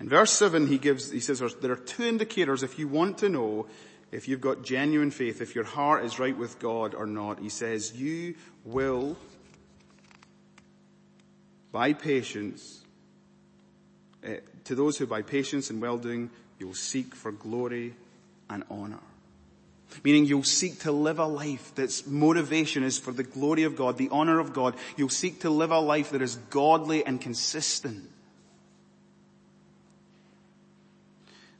In 0.00 0.08
verse 0.08 0.32
7 0.32 0.66
he 0.66 0.78
gives, 0.78 1.12
he 1.12 1.20
says 1.20 1.38
there 1.60 1.70
are 1.70 1.76
two 1.76 2.02
indicators 2.02 2.64
if 2.64 2.76
you 2.76 2.88
want 2.88 3.18
to 3.18 3.28
know 3.28 3.68
if 4.10 4.26
you've 4.26 4.40
got 4.40 4.64
genuine 4.64 5.12
faith, 5.12 5.40
if 5.40 5.54
your 5.54 5.62
heart 5.62 6.04
is 6.04 6.18
right 6.18 6.36
with 6.36 6.58
God 6.58 6.92
or 6.92 7.06
not. 7.06 7.38
He 7.38 7.50
says, 7.50 7.94
you 7.94 8.34
will, 8.64 9.16
by 11.70 11.92
patience, 11.92 12.84
uh, 14.26 14.38
to 14.64 14.74
those 14.74 14.98
who 14.98 15.06
by 15.06 15.22
patience 15.22 15.70
and 15.70 15.80
well-doing, 15.80 16.30
you'll 16.58 16.74
seek 16.74 17.14
for 17.14 17.30
glory 17.30 17.94
and 18.50 18.64
honor. 18.68 18.98
Meaning 20.04 20.26
you'll 20.26 20.44
seek 20.44 20.80
to 20.80 20.92
live 20.92 21.18
a 21.18 21.26
life 21.26 21.72
that's 21.74 22.06
motivation 22.06 22.82
is 22.82 22.98
for 22.98 23.10
the 23.10 23.22
glory 23.22 23.64
of 23.64 23.74
God, 23.74 23.96
the 23.96 24.10
honor 24.10 24.38
of 24.38 24.52
God. 24.52 24.74
You'll 24.96 25.08
seek 25.08 25.40
to 25.40 25.50
live 25.50 25.70
a 25.70 25.80
life 25.80 26.10
that 26.10 26.22
is 26.22 26.36
godly 26.50 27.04
and 27.04 27.20
consistent. 27.20 28.08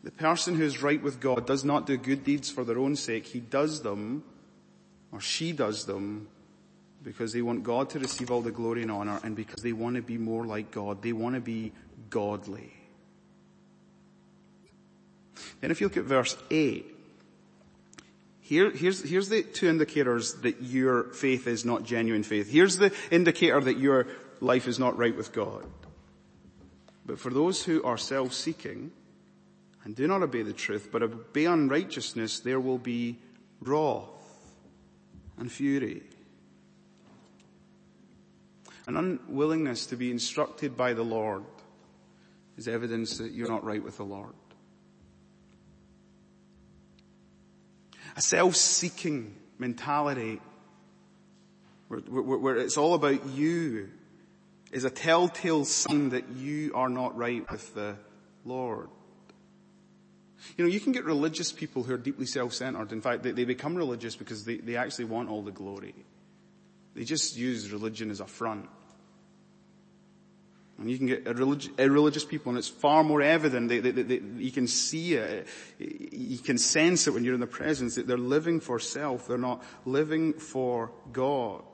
The 0.05 0.11
person 0.11 0.55
who 0.55 0.63
is 0.63 0.83
right 0.83 1.03
with 1.03 1.21
God 1.21 1.47
does 1.47 1.65
not 1.65 1.87
do 1.87 1.97
good 1.97 2.25
deeds 2.25 2.51
for 2.51 2.65
their 2.65 2.79
own 2.79 2.97
sake. 2.97 3.27
He 3.27 3.41
does 3.41 3.83
them, 3.83 4.23
or 5.11 5.21
she 5.21 5.53
does 5.53 5.87
them, 5.87 6.29
because 7.03 7.33
they 7.33 7.43
want 7.43 7.65
God 7.65 7.91
to 7.91 7.99
receive 7.99 8.31
all 8.31 8.43
the 8.43 8.51
glory 8.51 8.83
and 8.83 8.91
honor 8.91 9.21
and 9.25 9.35
because 9.35 9.63
they 9.63 9.73
want 9.73 9.97
to 9.97 10.03
be 10.03 10.19
more 10.19 10.47
like 10.47 10.71
God. 10.71 11.03
They 11.03 11.13
want 11.13 11.35
to 11.35 11.41
be 11.41 11.73
godly. 12.11 12.73
Then 15.61 15.71
if 15.71 15.81
you 15.81 15.89
look 15.89 15.97
at 15.97 16.05
verse 16.05 16.37
8, 16.51 16.98
here, 18.49 18.71
here's, 18.71 19.03
here's 19.03 19.29
the 19.29 19.43
two 19.43 19.69
indicators 19.69 20.33
that 20.37 20.63
your 20.63 21.05
faith 21.13 21.47
is 21.47 21.67
not 21.67 21.85
genuine 21.85 22.23
faith. 22.23 22.51
Here's 22.51 22.79
the 22.79 22.95
indicator 23.11 23.61
that 23.61 23.77
your 23.77 24.07
life 24.41 24.67
is 24.67 24.79
not 24.79 24.97
right 24.97 25.15
with 25.15 25.35
God. 25.35 25.67
But 27.05 27.21
for 27.21 27.29
those 27.29 27.63
who 27.63 27.83
are 27.83 27.99
self-seeking, 27.99 28.91
and 29.85 29.95
do 29.95 30.07
not 30.07 30.23
obey 30.23 30.41
the 30.41 30.55
truth, 30.55 30.89
but 30.91 31.03
obey 31.03 31.45
unrighteousness, 31.45 32.41
there 32.41 32.59
will 32.59 32.79
be 32.79 33.19
wrath 33.61 34.09
and 35.37 35.53
fury. 35.53 36.05
An 38.87 38.97
unwillingness 38.97 39.85
to 39.89 39.97
be 39.97 40.11
instructed 40.11 40.75
by 40.75 40.95
the 40.95 41.03
Lord 41.03 41.45
is 42.57 42.67
evidence 42.67 43.19
that 43.19 43.33
you're 43.33 43.51
not 43.51 43.63
right 43.63 43.85
with 43.85 43.99
the 43.99 44.05
Lord. 44.05 44.33
A 48.19 48.21
self-seeking 48.21 49.33
mentality 49.61 50.41
where, 51.87 52.01
where, 52.01 52.37
where, 52.37 52.57
it's 52.57 52.77
all 52.77 52.95
about 52.95 53.25
you 53.29 53.91
is 54.73 54.85
a 54.85 54.91
telltale 54.91 55.65
sign 55.65 56.09
that 56.09 56.29
you 56.31 56.73
are 56.75 56.89
not 56.89 57.17
right 57.17 57.49
with 57.49 57.73
the 57.75 57.97
Lord. 58.45 58.89
You 60.57 60.65
know, 60.65 60.71
you 60.71 60.81
can 60.81 60.91
get 60.91 61.05
religious 61.05 61.53
people 61.53 61.85
who 61.85 61.95
are 61.95 61.99
deeply 61.99 62.27
self-centered. 62.27 62.91
In 62.91 63.01
fact, 63.01 63.23
they, 63.23 63.31
they 63.31 63.45
become 63.45 63.77
religious 63.77 64.17
because 64.17 64.45
they, 64.45 64.57
they 64.57 64.75
actually 64.75 65.05
want 65.05 65.29
all 65.29 65.43
the 65.43 65.53
glory. 65.53 65.95
They 66.97 67.05
just 67.05 67.37
use 67.37 67.71
religion 67.71 68.11
as 68.11 68.19
a 68.19 68.27
front. 68.27 68.69
And 70.79 70.89
you 70.89 70.97
can 70.97 71.09
get 71.09 71.25
irrelig- 71.25 71.77
irreligious 71.77 72.25
people 72.25 72.51
and 72.51 72.59
it's 72.59 72.69
far 72.69 73.03
more 73.03 73.21
evident. 73.21 73.71
You 73.71 74.53
can 74.53 74.69
see 74.69 75.15
it. 75.15 75.49
You 75.79 76.39
can 76.39 76.57
sense 76.57 77.09
it 77.09 77.15
when 77.15 77.25
you're 77.25 77.35
in 77.35 77.41
the 77.41 77.47
presence 77.47 77.97
that 77.97 78.07
they're 78.07 78.17
living 78.17 78.61
for 78.61 78.79
self. 78.79 79.27
They're 79.27 79.39
not 79.39 79.65
living 79.85 80.35
for 80.35 80.93
God. 81.13 81.65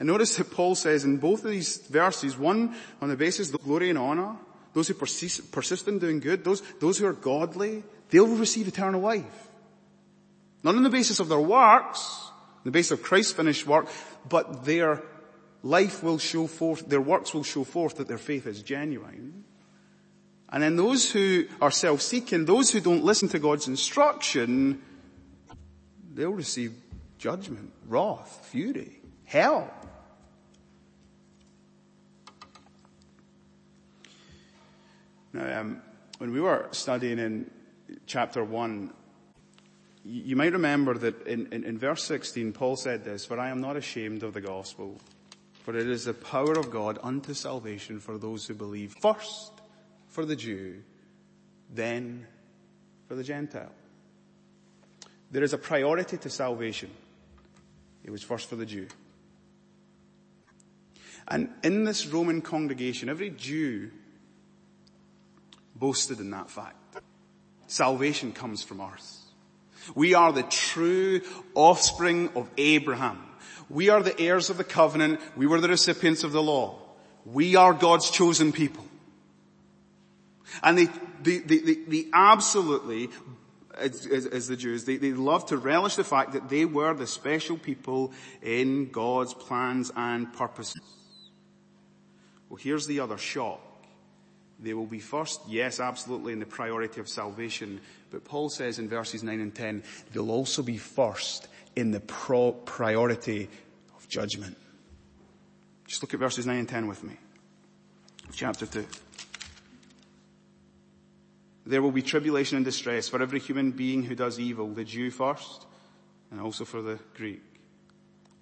And 0.00 0.08
notice 0.08 0.36
that 0.36 0.50
Paul 0.50 0.74
says 0.74 1.04
in 1.04 1.18
both 1.18 1.44
of 1.44 1.50
these 1.50 1.76
verses, 1.86 2.36
one 2.36 2.74
on 3.00 3.10
the 3.10 3.16
basis 3.16 3.52
of 3.52 3.62
glory 3.62 3.90
and 3.90 3.98
honor, 3.98 4.36
those 4.72 4.88
who 4.88 4.94
persist, 4.94 5.52
persist 5.52 5.86
in 5.86 5.98
doing 5.98 6.20
good, 6.20 6.42
those, 6.42 6.62
those 6.80 6.98
who 6.98 7.06
are 7.06 7.12
godly, 7.12 7.84
they'll 8.10 8.26
receive 8.26 8.66
eternal 8.66 9.00
life. 9.00 9.48
Not 10.64 10.74
on 10.74 10.82
the 10.82 10.90
basis 10.90 11.20
of 11.20 11.28
their 11.28 11.38
works, 11.38 12.28
the 12.64 12.70
basis 12.70 12.92
of 12.92 13.02
Christ's 13.02 13.32
finished 13.32 13.66
work, 13.66 13.88
but 14.28 14.64
their 14.64 15.02
life 15.64 16.02
will 16.02 16.18
show 16.18 16.46
forth, 16.46 16.86
their 16.88 17.00
works 17.00 17.32
will 17.34 17.42
show 17.42 17.64
forth 17.64 17.96
that 17.96 18.06
their 18.06 18.18
faith 18.18 18.46
is 18.46 18.62
genuine. 18.62 19.44
And 20.50 20.62
then 20.62 20.76
those 20.76 21.10
who 21.10 21.46
are 21.60 21.70
self-seeking, 21.70 22.44
those 22.44 22.70
who 22.70 22.80
don't 22.80 23.02
listen 23.02 23.28
to 23.30 23.38
God's 23.38 23.66
instruction, 23.66 24.82
they'll 26.12 26.30
receive 26.30 26.74
judgment, 27.18 27.72
wrath, 27.88 28.46
fury, 28.52 29.00
hell. 29.24 29.72
Now, 35.32 35.60
um, 35.60 35.82
when 36.18 36.30
we 36.30 36.40
were 36.40 36.68
studying 36.72 37.18
in 37.18 37.50
chapter 38.06 38.44
1, 38.44 38.92
you 40.04 40.36
might 40.36 40.52
remember 40.52 40.94
that 40.98 41.26
in, 41.26 41.48
in, 41.52 41.64
in, 41.64 41.78
verse 41.78 42.04
16, 42.04 42.52
Paul 42.52 42.76
said 42.76 43.04
this, 43.04 43.24
For 43.24 43.40
I 43.40 43.48
am 43.48 43.60
not 43.60 43.76
ashamed 43.76 44.22
of 44.22 44.34
the 44.34 44.42
gospel, 44.42 45.00
for 45.64 45.74
it 45.74 45.88
is 45.88 46.04
the 46.04 46.12
power 46.12 46.52
of 46.52 46.70
God 46.70 46.98
unto 47.02 47.32
salvation 47.32 47.98
for 47.98 48.18
those 48.18 48.46
who 48.46 48.54
believe. 48.54 48.94
First 49.00 49.50
for 50.08 50.26
the 50.26 50.36
Jew, 50.36 50.82
then 51.72 52.26
for 53.08 53.14
the 53.14 53.24
Gentile. 53.24 53.72
There 55.30 55.42
is 55.42 55.54
a 55.54 55.58
priority 55.58 56.18
to 56.18 56.28
salvation. 56.28 56.90
It 58.04 58.10
was 58.10 58.22
first 58.22 58.48
for 58.48 58.56
the 58.56 58.66
Jew. 58.66 58.88
And 61.26 61.48
in 61.62 61.84
this 61.84 62.06
Roman 62.06 62.42
congregation, 62.42 63.08
every 63.08 63.30
Jew 63.30 63.90
boasted 65.74 66.20
in 66.20 66.30
that 66.32 66.50
fact. 66.50 66.76
Salvation 67.66 68.32
comes 68.32 68.62
from 68.62 68.82
us. 68.82 69.22
We 69.94 70.12
are 70.12 70.30
the 70.30 70.42
true 70.42 71.22
offspring 71.54 72.28
of 72.36 72.50
Abraham. 72.58 73.22
We 73.68 73.88
are 73.88 74.02
the 74.02 74.18
heirs 74.20 74.50
of 74.50 74.56
the 74.56 74.64
covenant. 74.64 75.20
We 75.36 75.46
were 75.46 75.60
the 75.60 75.68
recipients 75.68 76.24
of 76.24 76.32
the 76.32 76.42
law. 76.42 76.78
We 77.24 77.56
are 77.56 77.72
God's 77.72 78.10
chosen 78.10 78.52
people. 78.52 78.84
And 80.62 80.78
they, 80.78 80.88
they, 81.22 81.38
they, 81.38 81.74
they, 81.74 82.04
absolutely, 82.12 83.08
as, 83.76 84.06
as, 84.06 84.26
as, 84.26 84.46
the 84.46 84.56
Jews, 84.56 84.84
they, 84.84 84.96
they 84.98 85.12
love 85.12 85.46
to 85.46 85.56
relish 85.56 85.96
the 85.96 86.04
fact 86.04 86.32
that 86.32 86.48
they 86.48 86.64
were 86.64 86.94
the 86.94 87.06
special 87.06 87.56
people 87.56 88.12
in 88.42 88.90
God's 88.90 89.34
plans 89.34 89.90
and 89.96 90.32
purposes. 90.32 90.82
Well, 92.48 92.58
here's 92.58 92.86
the 92.86 93.00
other 93.00 93.18
shock. 93.18 93.60
They 94.60 94.74
will 94.74 94.86
be 94.86 95.00
first, 95.00 95.40
yes, 95.48 95.80
absolutely, 95.80 96.32
in 96.32 96.38
the 96.38 96.46
priority 96.46 97.00
of 97.00 97.08
salvation. 97.08 97.80
But 98.10 98.24
Paul 98.24 98.48
says 98.48 98.78
in 98.78 98.88
verses 98.88 99.22
9 99.22 99.40
and 99.40 99.54
10, 99.54 99.82
they'll 100.12 100.30
also 100.30 100.62
be 100.62 100.76
first 100.76 101.48
in 101.76 101.90
the 101.90 102.00
pro- 102.00 102.52
priority 102.52 103.48
of 103.96 104.08
judgment. 104.08 104.56
Just 105.86 106.02
look 106.02 106.14
at 106.14 106.20
verses 106.20 106.46
9 106.46 106.56
and 106.56 106.68
10 106.68 106.86
with 106.86 107.02
me. 107.04 107.16
Chapter 108.32 108.66
2. 108.66 108.86
There 111.66 111.82
will 111.82 111.92
be 111.92 112.02
tribulation 112.02 112.56
and 112.56 112.64
distress 112.64 113.08
for 113.08 113.22
every 113.22 113.40
human 113.40 113.70
being 113.70 114.02
who 114.02 114.14
does 114.14 114.38
evil, 114.38 114.68
the 114.68 114.84
Jew 114.84 115.10
first, 115.10 115.66
and 116.30 116.40
also 116.40 116.64
for 116.64 116.82
the 116.82 116.98
Greek. 117.16 117.42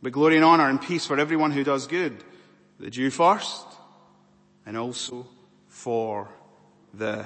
But 0.03 0.13
glory 0.13 0.37
and 0.37 0.45
honor 0.45 0.69
and 0.69 0.81
peace 0.81 1.07
for 1.07 1.19
everyone 1.19 1.53
who 1.53 1.63
does 1.63 1.87
good, 1.87 2.25
the 2.81 2.91
Jew 2.91 3.11
first, 3.11 3.67
and 4.67 4.77
also 4.77 5.27
for 5.69 6.29
the 6.93 7.25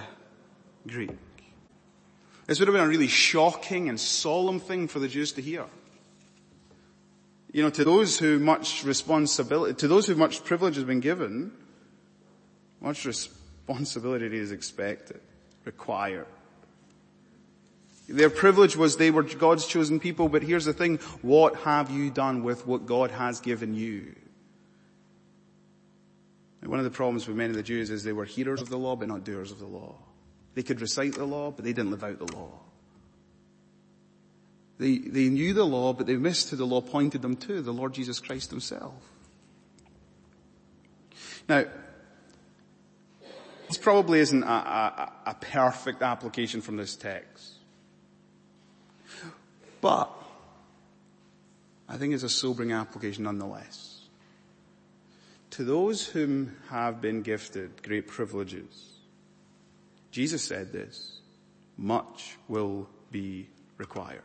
Greek. 0.87 1.11
This 2.47 2.61
would 2.61 2.69
have 2.69 2.75
been 2.75 2.85
a 2.85 2.89
really 2.89 3.09
shocking 3.09 3.89
and 3.89 3.99
solemn 3.99 4.61
thing 4.61 4.89
for 4.89 4.99
the 4.99 5.09
Jews 5.09 5.33
to 5.33 5.43
hear. 5.43 5.65
You 7.57 7.63
know, 7.63 7.71
to 7.71 7.85
those 7.85 8.19
who 8.19 8.39
much 8.39 8.85
responsibility, 8.85 9.73
to 9.77 9.89
those 9.89 10.07
who 10.07 10.15
much 10.15 10.45
privilege 10.45 10.75
has 10.75 10.85
been 10.85 11.01
given, 11.01 11.53
much 12.83 13.07
responsibility 13.07 14.27
is 14.37 14.53
expected, 14.53 15.23
required. 15.65 16.27
Their 18.11 18.29
privilege 18.29 18.77
was 18.77 18.99
they 18.99 19.11
were 19.11 19.23
God's 19.23 19.67
chosen 19.67 20.01
people, 20.01 20.29
but 20.29 20.43
here's 20.43 20.67
the 20.67 20.75
thing, 20.75 20.99
what 21.23 21.57
have 21.61 21.91
you 21.91 22.11
done 22.11 22.43
with 22.43 22.67
what 22.67 22.85
God 22.85 23.11
has 23.11 23.41
given 23.41 23.73
you? 23.73 24.15
And 26.61 26.71
one 26.71 26.79
of 26.79 26.85
the 26.85 26.91
problems 26.91 27.27
with 27.27 27.39
many 27.39 27.49
of 27.49 27.57
the 27.57 27.63
Jews 27.63 27.89
is 27.89 28.05
they 28.05 28.13
were 28.13 28.27
hearers 28.27 28.61
of 28.61 28.69
the 28.69 28.77
law, 28.77 28.97
but 28.97 29.09
not 29.09 29.25
doers 29.25 29.51
of 29.51 29.61
the 29.61 29.65
law. 29.65 29.95
They 30.55 30.63
could 30.63 30.83
recite 30.83 31.15
the 31.15 31.25
law, 31.25 31.53
but 31.53 31.65
they 31.65 31.73
didn't 31.73 31.91
live 31.91 32.05
out 32.05 32.19
the 32.19 32.37
law. 32.37 32.66
They, 34.78 34.99
they 34.99 35.28
knew 35.28 35.54
the 35.54 35.64
law, 35.64 35.92
but 35.92 36.06
they 36.06 36.16
missed 36.16 36.50
who 36.50 36.56
the 36.56 36.66
law 36.66 36.80
pointed 36.80 37.23
them 37.23 37.37
to, 37.37 37.62
the 37.62 37.73
Lord 37.73 37.95
Jesus 37.95 38.21
Christ 38.21 38.50
himself. 38.50 38.95
Now, 41.49 41.64
this 43.68 43.78
probably 43.78 44.21
isn't 44.21 44.42
a, 44.42 44.47
a, 44.47 45.12
a 45.26 45.35
perfect 45.35 46.02
application 46.02 46.61
from 46.61 46.76
this 46.76 46.95
text. 46.95 47.54
But, 49.80 50.11
I 51.88 51.97
think 51.97 52.12
it's 52.12 52.23
a 52.23 52.28
sobering 52.28 52.73
application 52.73 53.25
nonetheless. 53.25 54.02
To 55.50 55.64
those 55.64 56.06
whom 56.06 56.54
have 56.68 57.00
been 57.00 57.23
gifted 57.23 57.83
great 57.83 58.09
privileges, 58.09 58.99
Jesus 60.11 60.45
said 60.45 60.73
this, 60.73 61.21
much 61.78 62.37
will 62.49 62.88
be 63.11 63.49
required. 63.78 64.23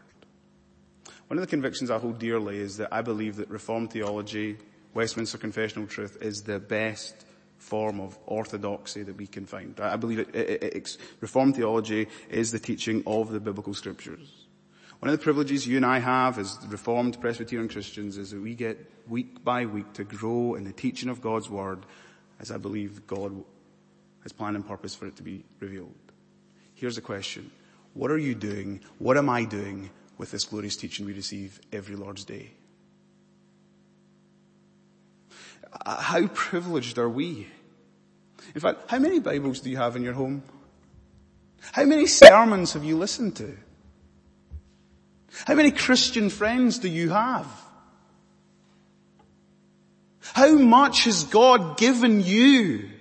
One 1.31 1.37
of 1.37 1.43
the 1.43 1.49
convictions 1.49 1.89
I 1.89 1.97
hold 1.97 2.19
dearly 2.19 2.57
is 2.57 2.75
that 2.75 2.89
I 2.91 3.01
believe 3.01 3.37
that 3.37 3.49
Reformed 3.49 3.93
theology, 3.93 4.57
Westminster 4.93 5.37
confessional 5.37 5.87
truth 5.87 6.17
is 6.21 6.41
the 6.43 6.59
best 6.59 7.25
form 7.57 8.01
of 8.01 8.19
orthodoxy 8.25 9.03
that 9.03 9.15
we 9.15 9.27
can 9.27 9.45
find. 9.45 9.79
I 9.79 9.95
believe 9.95 10.19
it, 10.19 10.35
it, 10.35 10.61
it, 10.61 10.97
Reformed 11.21 11.55
theology 11.55 12.09
is 12.29 12.51
the 12.51 12.59
teaching 12.59 13.01
of 13.07 13.31
the 13.31 13.39
biblical 13.39 13.73
scriptures. 13.73 14.47
One 14.99 15.09
of 15.09 15.17
the 15.17 15.23
privileges 15.23 15.65
you 15.65 15.77
and 15.77 15.85
I 15.85 15.99
have 15.99 16.37
as 16.37 16.57
Reformed 16.67 17.21
Presbyterian 17.21 17.69
Christians 17.69 18.17
is 18.17 18.31
that 18.31 18.41
we 18.41 18.53
get 18.53 18.91
week 19.07 19.41
by 19.41 19.65
week 19.65 19.93
to 19.93 20.03
grow 20.03 20.55
in 20.55 20.65
the 20.65 20.73
teaching 20.73 21.07
of 21.07 21.21
God's 21.21 21.49
Word 21.49 21.85
as 22.41 22.51
I 22.51 22.57
believe 22.57 23.07
God 23.07 23.41
has 24.23 24.33
planned 24.33 24.57
and 24.57 24.67
purpose 24.67 24.95
for 24.95 25.07
it 25.07 25.15
to 25.15 25.23
be 25.23 25.45
revealed. 25.61 25.95
Here's 26.75 26.95
the 26.95 27.01
question. 27.01 27.51
What 27.93 28.11
are 28.11 28.17
you 28.17 28.35
doing? 28.35 28.81
What 28.99 29.15
am 29.15 29.29
I 29.29 29.45
doing 29.45 29.91
with 30.21 30.29
this 30.29 30.45
glorious 30.45 30.75
teaching 30.75 31.07
we 31.07 31.13
receive 31.13 31.59
every 31.73 31.95
Lord's 31.95 32.23
Day? 32.23 32.51
How 35.83 36.27
privileged 36.27 36.99
are 36.99 37.09
we? 37.09 37.47
In 38.53 38.61
fact, 38.61 38.81
how 38.87 38.99
many 38.99 39.19
Bibles 39.19 39.61
do 39.61 39.71
you 39.71 39.77
have 39.77 39.95
in 39.95 40.03
your 40.03 40.13
home? 40.13 40.43
How 41.71 41.85
many 41.85 42.05
sermons 42.05 42.73
have 42.73 42.83
you 42.83 42.97
listened 42.97 43.35
to? 43.37 43.57
How 45.47 45.55
many 45.55 45.71
Christian 45.71 46.29
friends 46.29 46.77
do 46.77 46.87
you 46.87 47.09
have? 47.09 47.47
How 50.33 50.53
much 50.53 51.05
has 51.05 51.23
God 51.23 51.79
given 51.79 52.21
you? 52.21 52.91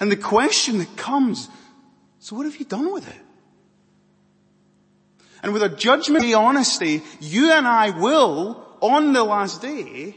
And 0.00 0.10
the 0.10 0.16
question 0.16 0.78
that 0.78 0.96
comes, 0.96 1.48
so 2.18 2.34
what 2.34 2.44
have 2.46 2.56
you 2.56 2.64
done 2.64 2.92
with 2.92 3.08
it? 3.08 3.27
And 5.42 5.52
with 5.52 5.62
a 5.62 5.68
judgment 5.68 6.24
of 6.24 6.34
honesty, 6.34 7.02
you 7.20 7.52
and 7.52 7.66
I 7.66 7.90
will, 7.90 8.66
on 8.80 9.12
the 9.12 9.24
last 9.24 9.62
day, 9.62 10.16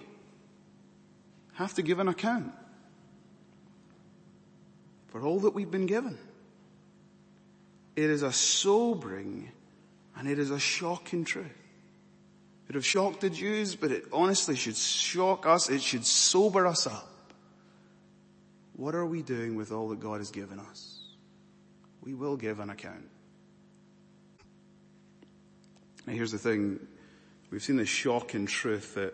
have 1.53 1.73
to 1.75 1.81
give 1.81 1.99
an 1.99 2.07
account 2.07 2.51
for 5.09 5.21
all 5.21 5.41
that 5.41 5.51
we've 5.51 5.69
been 5.69 5.85
given. 5.85 6.17
It 7.95 8.09
is 8.09 8.23
a 8.23 8.31
sobering 8.31 9.51
and 10.17 10.27
it 10.27 10.39
is 10.39 10.49
a 10.49 10.59
shocking 10.59 11.25
truth. 11.25 11.45
It 11.45 12.67
would 12.69 12.75
have 12.75 12.85
shocked 12.85 13.21
the 13.21 13.29
Jews, 13.29 13.75
but 13.75 13.91
it 13.91 14.05
honestly 14.13 14.55
should 14.55 14.77
shock 14.77 15.45
us. 15.45 15.69
It 15.69 15.81
should 15.81 16.05
sober 16.05 16.65
us 16.65 16.87
up. 16.87 17.09
What 18.73 18.95
are 18.95 19.05
we 19.05 19.21
doing 19.21 19.55
with 19.55 19.71
all 19.71 19.89
that 19.89 19.99
God 19.99 20.19
has 20.19 20.31
given 20.31 20.59
us? 20.59 21.01
We 22.01 22.13
will 22.13 22.37
give 22.37 22.59
an 22.59 22.69
account. 22.69 23.09
Now 26.11 26.17
here's 26.17 26.33
the 26.33 26.37
thing. 26.37 26.77
We've 27.51 27.63
seen 27.63 27.77
the 27.77 27.85
shocking 27.85 28.45
truth 28.45 28.95
that 28.95 29.13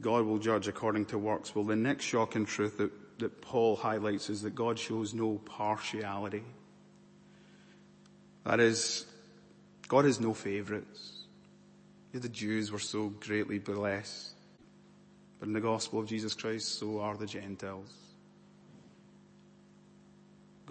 God 0.00 0.24
will 0.24 0.38
judge 0.38 0.68
according 0.68 1.04
to 1.06 1.18
works. 1.18 1.54
Well, 1.54 1.66
the 1.66 1.76
next 1.76 2.06
shocking 2.06 2.46
truth 2.46 2.78
that, 2.78 2.90
that 3.18 3.42
Paul 3.42 3.76
highlights 3.76 4.30
is 4.30 4.40
that 4.40 4.54
God 4.54 4.78
shows 4.78 5.12
no 5.12 5.34
partiality. 5.44 6.44
That 8.46 8.58
is, 8.58 9.04
God 9.86 10.06
has 10.06 10.18
no 10.18 10.32
favorites. 10.32 11.26
The 12.14 12.30
Jews 12.30 12.72
were 12.72 12.78
so 12.78 13.10
greatly 13.10 13.58
blessed. 13.58 14.32
But 15.38 15.48
in 15.48 15.52
the 15.52 15.60
gospel 15.60 16.00
of 16.00 16.06
Jesus 16.06 16.32
Christ, 16.32 16.78
so 16.78 17.00
are 17.00 17.18
the 17.18 17.26
Gentiles. 17.26 17.92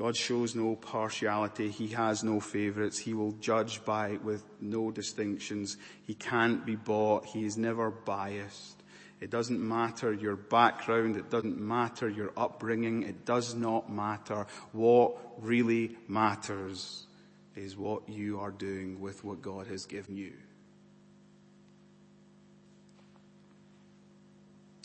God 0.01 0.17
shows 0.17 0.55
no 0.55 0.75
partiality. 0.77 1.69
He 1.69 1.89
has 1.89 2.23
no 2.23 2.39
favorites. 2.39 2.97
He 2.97 3.13
will 3.13 3.33
judge 3.33 3.85
by 3.85 4.17
with 4.23 4.43
no 4.59 4.89
distinctions. 4.89 5.77
He 6.07 6.15
can't 6.15 6.65
be 6.65 6.75
bought. 6.75 7.27
He 7.27 7.45
is 7.45 7.55
never 7.55 7.91
biased. 7.91 8.81
It 9.19 9.29
doesn't 9.29 9.59
matter 9.61 10.11
your 10.11 10.35
background. 10.35 11.17
It 11.17 11.29
doesn't 11.29 11.59
matter 11.59 12.09
your 12.09 12.33
upbringing. 12.35 13.03
It 13.03 13.25
does 13.25 13.53
not 13.53 13.91
matter. 13.91 14.47
What 14.71 15.17
really 15.37 15.95
matters 16.07 17.05
is 17.55 17.77
what 17.77 18.09
you 18.09 18.39
are 18.39 18.49
doing 18.49 18.99
with 18.99 19.23
what 19.23 19.43
God 19.43 19.67
has 19.67 19.85
given 19.85 20.17
you. 20.17 20.33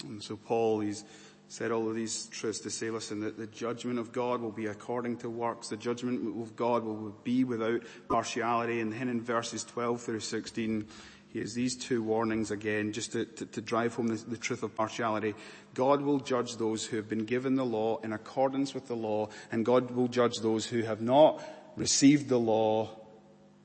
And 0.03 0.23
so 0.23 0.37
Paul, 0.37 0.81
he's 0.81 1.05
said 1.49 1.71
all 1.71 1.89
of 1.89 1.95
these 1.95 2.27
truths 2.27 2.61
to 2.61 2.71
say, 2.71 2.91
listen, 2.91 3.21
that 3.21 3.39
the 3.39 3.47
judgment 3.47 3.99
of 3.99 4.13
God 4.13 4.41
will 4.41 4.53
be 4.53 4.67
according 4.67 5.19
to 5.19 5.31
works. 5.31 5.69
The 5.69 5.77
judgment 5.77 6.41
of 6.41 6.57
God 6.57 6.85
will 6.85 7.15
be 7.23 7.45
without 7.45 7.83
partiality. 8.09 8.81
And 8.81 8.93
then 8.93 9.09
in 9.09 9.21
verses 9.21 9.63
12 9.65 10.03
through 10.03 10.21
16, 10.21 10.87
he 11.29 11.39
has 11.41 11.55
these 11.55 11.77
two 11.77 12.03
warnings 12.03 12.51
again, 12.51 12.93
just 12.93 13.13
to, 13.13 13.25
to, 13.25 13.47
to 13.47 13.61
drive 13.61 13.95
home 13.95 14.09
the, 14.09 14.17
the 14.17 14.37
truth 14.37 14.63
of 14.63 14.75
partiality. 14.75 15.35
God 15.75 16.01
will 16.01 16.19
judge 16.19 16.57
those 16.57 16.85
who 16.85 16.97
have 16.97 17.09
been 17.09 17.27
given 17.27 17.55
the 17.55 17.65
law 17.65 17.99
in 18.03 18.13
accordance 18.13 18.75
with 18.75 18.89
the 18.89 18.97
law, 18.97 19.29
and 19.53 19.65
God 19.65 19.91
will 19.93 20.09
judge 20.09 20.39
those 20.39 20.67
who 20.67 20.83
have 20.83 21.01
not 21.01 21.43
received 21.77 22.29
the 22.29 22.39
law 22.39 22.89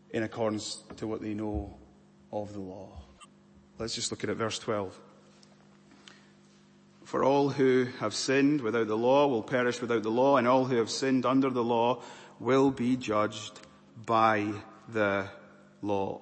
in 0.10 0.22
accordance 0.24 0.84
to 0.98 1.08
what 1.08 1.22
they 1.22 1.34
know 1.34 1.78
of 2.32 2.54
the 2.54 2.60
law. 2.60 3.02
Let's 3.80 3.96
just 3.96 4.12
look 4.12 4.24
at 4.24 4.30
it, 4.30 4.36
verse 4.36 4.60
12. 4.60 5.00
For 7.12 7.26
all 7.26 7.50
who 7.50 7.88
have 8.00 8.14
sinned 8.14 8.62
without 8.62 8.88
the 8.88 8.96
law 8.96 9.28
will 9.28 9.44
perish 9.44 9.82
without 9.82 10.02
the 10.02 10.10
law, 10.10 10.38
and 10.38 10.48
all 10.48 10.64
who 10.64 10.78
have 10.78 10.90
sinned 10.90 11.26
under 11.26 11.50
the 11.50 11.62
law 11.62 12.02
will 12.40 12.72
be 12.72 12.96
judged 12.96 13.60
by 14.06 14.54
the 14.88 15.28
law. 15.82 16.22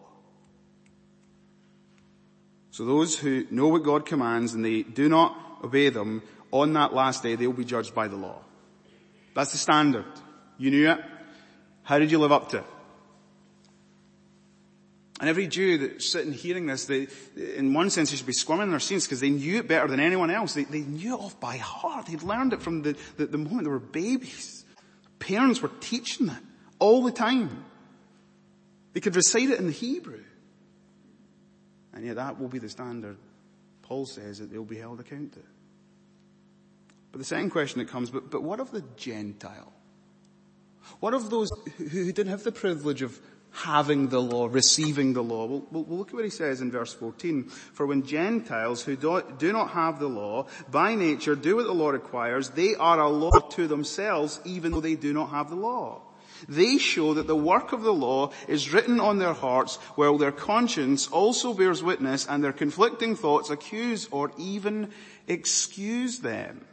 So 2.72 2.86
those 2.86 3.16
who 3.16 3.46
know 3.52 3.68
what 3.68 3.84
God 3.84 4.08
commands 4.08 4.56
and 4.56 4.66
they 4.66 4.82
do 4.82 5.08
not 5.10 5.60
obey 5.64 5.90
them, 5.90 6.24
on 6.50 6.74
that 6.74 6.92
last 6.92 7.22
day 7.22 7.36
they 7.36 7.46
will 7.46 7.54
be 7.54 7.66
judged 7.66 7.94
by 7.94 8.08
the 8.08 8.16
law. 8.16 8.42
That's 9.36 9.52
the 9.52 9.60
standard. 9.60 10.12
You 10.58 10.72
knew 10.72 10.90
it. 10.90 11.00
How 11.84 12.00
did 12.00 12.10
you 12.10 12.18
live 12.18 12.32
up 12.32 12.50
to 12.50 12.58
it? 12.58 12.66
And 15.20 15.28
every 15.28 15.48
Jew 15.48 15.78
that's 15.78 16.10
sitting 16.10 16.32
hearing 16.32 16.66
this, 16.66 16.86
they, 16.86 17.08
in 17.36 17.74
one 17.74 17.90
sense, 17.90 18.10
they 18.10 18.18
should 18.18 18.26
be 18.26 18.32
squirming 18.32 18.68
in 18.68 18.70
their 18.70 18.80
seats 18.80 19.06
because 19.06 19.20
they 19.20 19.30
knew 19.30 19.58
it 19.58 19.68
better 19.68 19.88
than 19.88 20.00
anyone 20.00 20.32
else. 20.32 20.54
They, 20.54 20.64
they 20.64 20.80
knew 20.80 21.16
it 21.16 21.20
off 21.20 21.40
by 21.40 21.58
heart. 21.58 22.06
They'd 22.06 22.24
learned 22.24 22.54
it 22.54 22.62
from 22.62 22.84
the, 22.84 22.96
the, 23.18 23.26
the 23.26 23.38
moment 23.38 23.64
they 23.64 23.70
were 23.70 23.80
babies. 23.80 24.64
Parents 25.20 25.62
were 25.62 25.72
teaching 25.82 26.30
it 26.30 26.44
all 26.80 27.04
the 27.04 27.12
time. 27.12 27.66
They 28.94 29.02
could 29.02 29.16
recite 29.16 29.50
it 29.50 29.60
in 29.60 29.70
Hebrew. 29.70 30.24
And 31.94 32.06
yet 32.06 32.16
that 32.16 32.40
will 32.40 32.48
be 32.48 32.60
the 32.60 32.70
standard. 32.70 33.18
Paul 33.82 34.06
says 34.06 34.40
that 34.40 34.52
they'll 34.52 34.64
be 34.64 34.78
held 34.78 35.02
accountable. 35.02 35.44
But 37.12 37.18
the 37.18 37.26
second 37.26 37.50
question 37.50 37.80
that 37.80 37.90
comes, 37.90 38.10
but, 38.10 38.30
but 38.32 38.44
what 38.44 38.60
of 38.60 38.72
the 38.72 38.84
Gentile? 38.96 39.74
What 41.00 41.14
of 41.14 41.30
those 41.30 41.50
who 41.78 42.12
didn't 42.12 42.28
have 42.28 42.44
the 42.44 42.52
privilege 42.52 43.02
of 43.02 43.20
having 43.52 44.10
the 44.10 44.22
law, 44.22 44.48
receiving 44.48 45.14
the 45.14 45.24
law. 45.24 45.46
Well, 45.46 45.66
we'll, 45.72 45.98
look 45.98 46.10
at 46.10 46.14
what 46.14 46.24
he 46.24 46.30
says 46.30 46.62
in 46.62 46.72
verse 46.72 46.94
14. 46.94 47.46
For 47.46 47.86
when 47.86 48.06
Gentiles 48.06 48.84
who 48.84 48.96
do, 48.96 49.24
do 49.38 49.52
not 49.52 49.72
have 49.72 50.00
the 50.00 50.08
law, 50.08 50.48
by 50.70 50.96
nature 50.96 51.36
do 51.36 51.56
what 51.56 51.66
the 51.66 51.74
law 51.74 51.90
requires, 51.90 52.50
they 52.52 52.76
are 52.76 53.00
a 53.00 53.10
law 53.10 53.32
to 53.32 53.68
themselves 53.68 54.40
even 54.46 54.72
though 54.72 54.82
they 54.82 54.96
do 54.96 55.14
not 55.14 55.30
have 55.32 55.50
the 55.50 55.56
law. 55.56 56.02
They 56.48 56.78
show 56.78 57.16
that 57.16 57.28
the 57.28 57.36
work 57.36 57.74
of 57.74 57.82
the 57.82 57.94
law 57.94 58.32
is 58.48 58.72
written 58.72 59.00
on 59.00 59.20
their 59.20 59.34
hearts 59.34 59.76
while 59.96 60.18
their 60.18 60.32
conscience 60.32 61.08
also 61.08 61.54
bears 61.54 61.84
witness 61.84 62.26
and 62.28 62.44
their 62.44 62.54
conflicting 62.54 63.16
thoughts 63.16 63.50
accuse 63.50 64.08
or 64.12 64.32
even 64.38 64.92
excuse 65.28 66.20
them. 66.20 66.66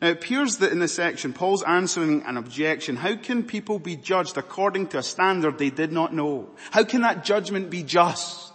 Now 0.00 0.08
it 0.08 0.12
appears 0.12 0.58
that 0.58 0.72
in 0.72 0.78
this 0.78 0.94
section, 0.94 1.32
Paul's 1.32 1.62
answering 1.62 2.22
an 2.22 2.36
objection. 2.36 2.96
How 2.96 3.16
can 3.16 3.42
people 3.42 3.78
be 3.78 3.96
judged 3.96 4.36
according 4.36 4.88
to 4.88 4.98
a 4.98 5.02
standard 5.02 5.58
they 5.58 5.70
did 5.70 5.92
not 5.92 6.14
know? 6.14 6.50
How 6.70 6.84
can 6.84 7.02
that 7.02 7.24
judgment 7.24 7.70
be 7.70 7.82
just? 7.82 8.52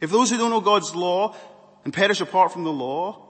If 0.00 0.10
those 0.10 0.30
who 0.30 0.38
don't 0.38 0.50
know 0.50 0.60
God's 0.60 0.94
law 0.94 1.34
and 1.84 1.92
perish 1.92 2.20
apart 2.20 2.52
from 2.52 2.64
the 2.64 2.72
law, 2.72 3.26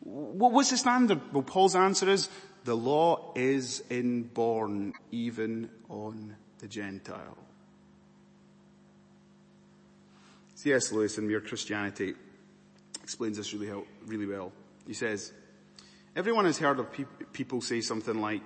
what's 0.00 0.70
the 0.70 0.76
standard? 0.76 1.20
Well, 1.32 1.42
Paul's 1.42 1.76
answer 1.76 2.08
is, 2.08 2.28
the 2.64 2.76
law 2.76 3.32
is 3.34 3.82
inborn 3.90 4.94
even 5.12 5.68
on 5.88 6.36
the 6.58 6.68
Gentile. 6.68 7.36
C.S. 10.54 10.92
Lewis 10.92 11.18
in 11.18 11.28
Mere 11.28 11.42
Christianity 11.42 12.14
explains 13.02 13.36
this 13.36 13.52
really, 13.52 13.84
really 14.06 14.26
well. 14.26 14.50
He 14.86 14.94
says, 14.94 15.32
Everyone 16.16 16.44
has 16.44 16.58
heard 16.58 16.78
of 16.78 16.92
pe- 16.92 17.04
people 17.32 17.60
say 17.60 17.80
something 17.80 18.20
like, 18.20 18.42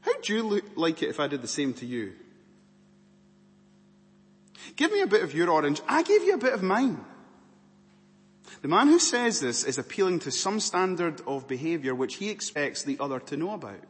how'd 0.00 0.28
you 0.28 0.42
look, 0.42 0.64
like 0.76 1.02
it 1.02 1.08
if 1.08 1.20
I 1.20 1.26
did 1.26 1.40
the 1.40 1.48
same 1.48 1.72
to 1.74 1.86
you? 1.86 2.12
Give 4.76 4.92
me 4.92 5.00
a 5.00 5.06
bit 5.06 5.22
of 5.22 5.34
your 5.34 5.50
orange, 5.50 5.80
I 5.88 6.02
give 6.02 6.22
you 6.22 6.34
a 6.34 6.38
bit 6.38 6.52
of 6.52 6.62
mine. 6.62 7.02
The 8.60 8.68
man 8.68 8.88
who 8.88 8.98
says 8.98 9.40
this 9.40 9.64
is 9.64 9.78
appealing 9.78 10.20
to 10.20 10.30
some 10.30 10.60
standard 10.60 11.22
of 11.26 11.48
behavior 11.48 11.94
which 11.94 12.16
he 12.16 12.28
expects 12.28 12.82
the 12.82 12.98
other 13.00 13.20
to 13.20 13.36
know 13.36 13.52
about. 13.52 13.80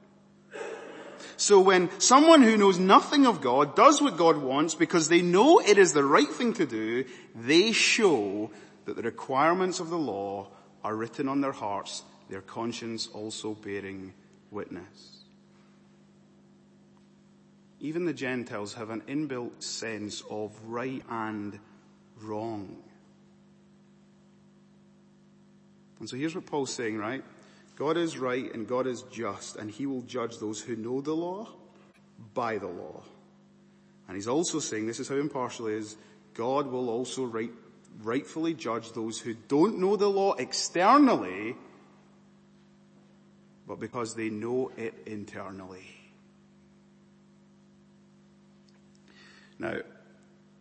So 1.37 1.61
when 1.61 1.89
someone 2.01 2.43
who 2.43 2.57
knows 2.57 2.79
nothing 2.79 3.27
of 3.27 3.41
God 3.41 3.75
does 3.75 4.01
what 4.03 4.17
God 4.17 4.39
wants 4.39 4.75
because 4.75 5.09
they 5.09 5.23
know 5.23 5.61
it 5.61 5.79
is 5.79 5.93
the 5.93 6.05
right 6.05 6.29
thing 6.29 6.53
to 6.55 6.67
do, 6.67 7.05
they 7.35 7.73
show 7.73 8.51
that 8.85 8.97
the 8.97 9.03
requirements 9.03 9.81
of 9.81 9.91
the 9.91 9.99
law 9.99 10.49
are 10.85 10.95
written 10.95 11.29
on 11.29 11.41
their 11.41 11.53
hearts 11.53 12.03
their 12.29 12.41
conscience 12.41 13.09
also 13.13 13.55
bearing 13.55 14.13
witness. 14.51 15.25
Even 17.81 18.05
the 18.05 18.13
Gentiles 18.13 18.75
have 18.75 18.91
an 18.91 19.03
inbuilt 19.03 19.63
sense 19.63 20.23
of 20.31 20.53
right 20.67 21.03
and 21.09 21.59
wrong. 22.21 22.77
And 26.01 26.09
so 26.09 26.17
here's 26.17 26.35
what 26.35 26.47
Paul's 26.47 26.73
saying, 26.73 26.99
right? 26.99 27.25
God 27.77 27.97
is 27.97 28.19
right 28.19 28.53
and 28.53 28.67
God 28.67 28.87
is 28.87 29.03
just 29.03 29.57
and 29.57 29.71
he 29.71 29.87
will 29.87 30.03
judge 30.03 30.39
those 30.39 30.61
who 30.61 30.75
know 30.75 31.01
the 31.01 31.15
law 31.15 31.49
by 32.35 32.59
the 32.59 32.67
law. 32.67 33.03
And 34.09 34.17
he's 34.17 34.29
also 34.29 34.59
saying, 34.59 34.87
this 34.87 35.01
is 35.01 35.09
how 35.09 35.17
impartial 35.17 35.67
he 35.67 35.75
is, 35.75 35.97
God 36.35 36.67
will 36.67 36.89
also 36.89 37.25
right, 37.25 37.51
rightfully 38.03 38.55
judge 38.55 38.93
those 38.93 39.21
who 39.21 39.35
don't 39.35 39.79
know 39.79 39.97
the 39.97 40.09
law 40.09 40.35
externally 40.35 41.57
but 43.69 43.79
because 43.79 44.15
they 44.15 44.31
know 44.31 44.73
it 44.79 44.95
internally. 45.05 45.95
Now, 49.59 49.75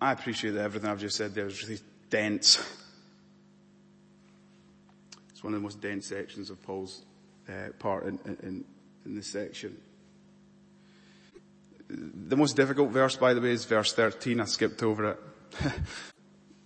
I 0.01 0.11
appreciate 0.11 0.51
that 0.51 0.63
everything 0.63 0.89
I've 0.89 0.99
just 0.99 1.15
said 1.15 1.33
there 1.33 1.47
is 1.47 1.63
really 1.63 1.79
dense. 2.09 2.59
It's 5.29 5.43
one 5.43 5.53
of 5.53 5.61
the 5.61 5.63
most 5.63 5.79
dense 5.79 6.07
sections 6.07 6.49
of 6.49 6.61
Paul's 6.61 7.05
uh, 7.47 7.69
part 7.79 8.05
in, 8.05 8.19
in, 8.43 8.65
in 9.05 9.15
this 9.15 9.31
section. 9.31 9.77
The 11.89 12.35
most 12.35 12.57
difficult 12.57 12.91
verse, 12.91 13.15
by 13.15 13.33
the 13.33 13.39
way, 13.39 13.51
is 13.51 13.63
verse 13.63 13.93
13. 13.93 14.41
I 14.41 14.45
skipped 14.45 14.83
over 14.83 15.11
it. 15.11 15.19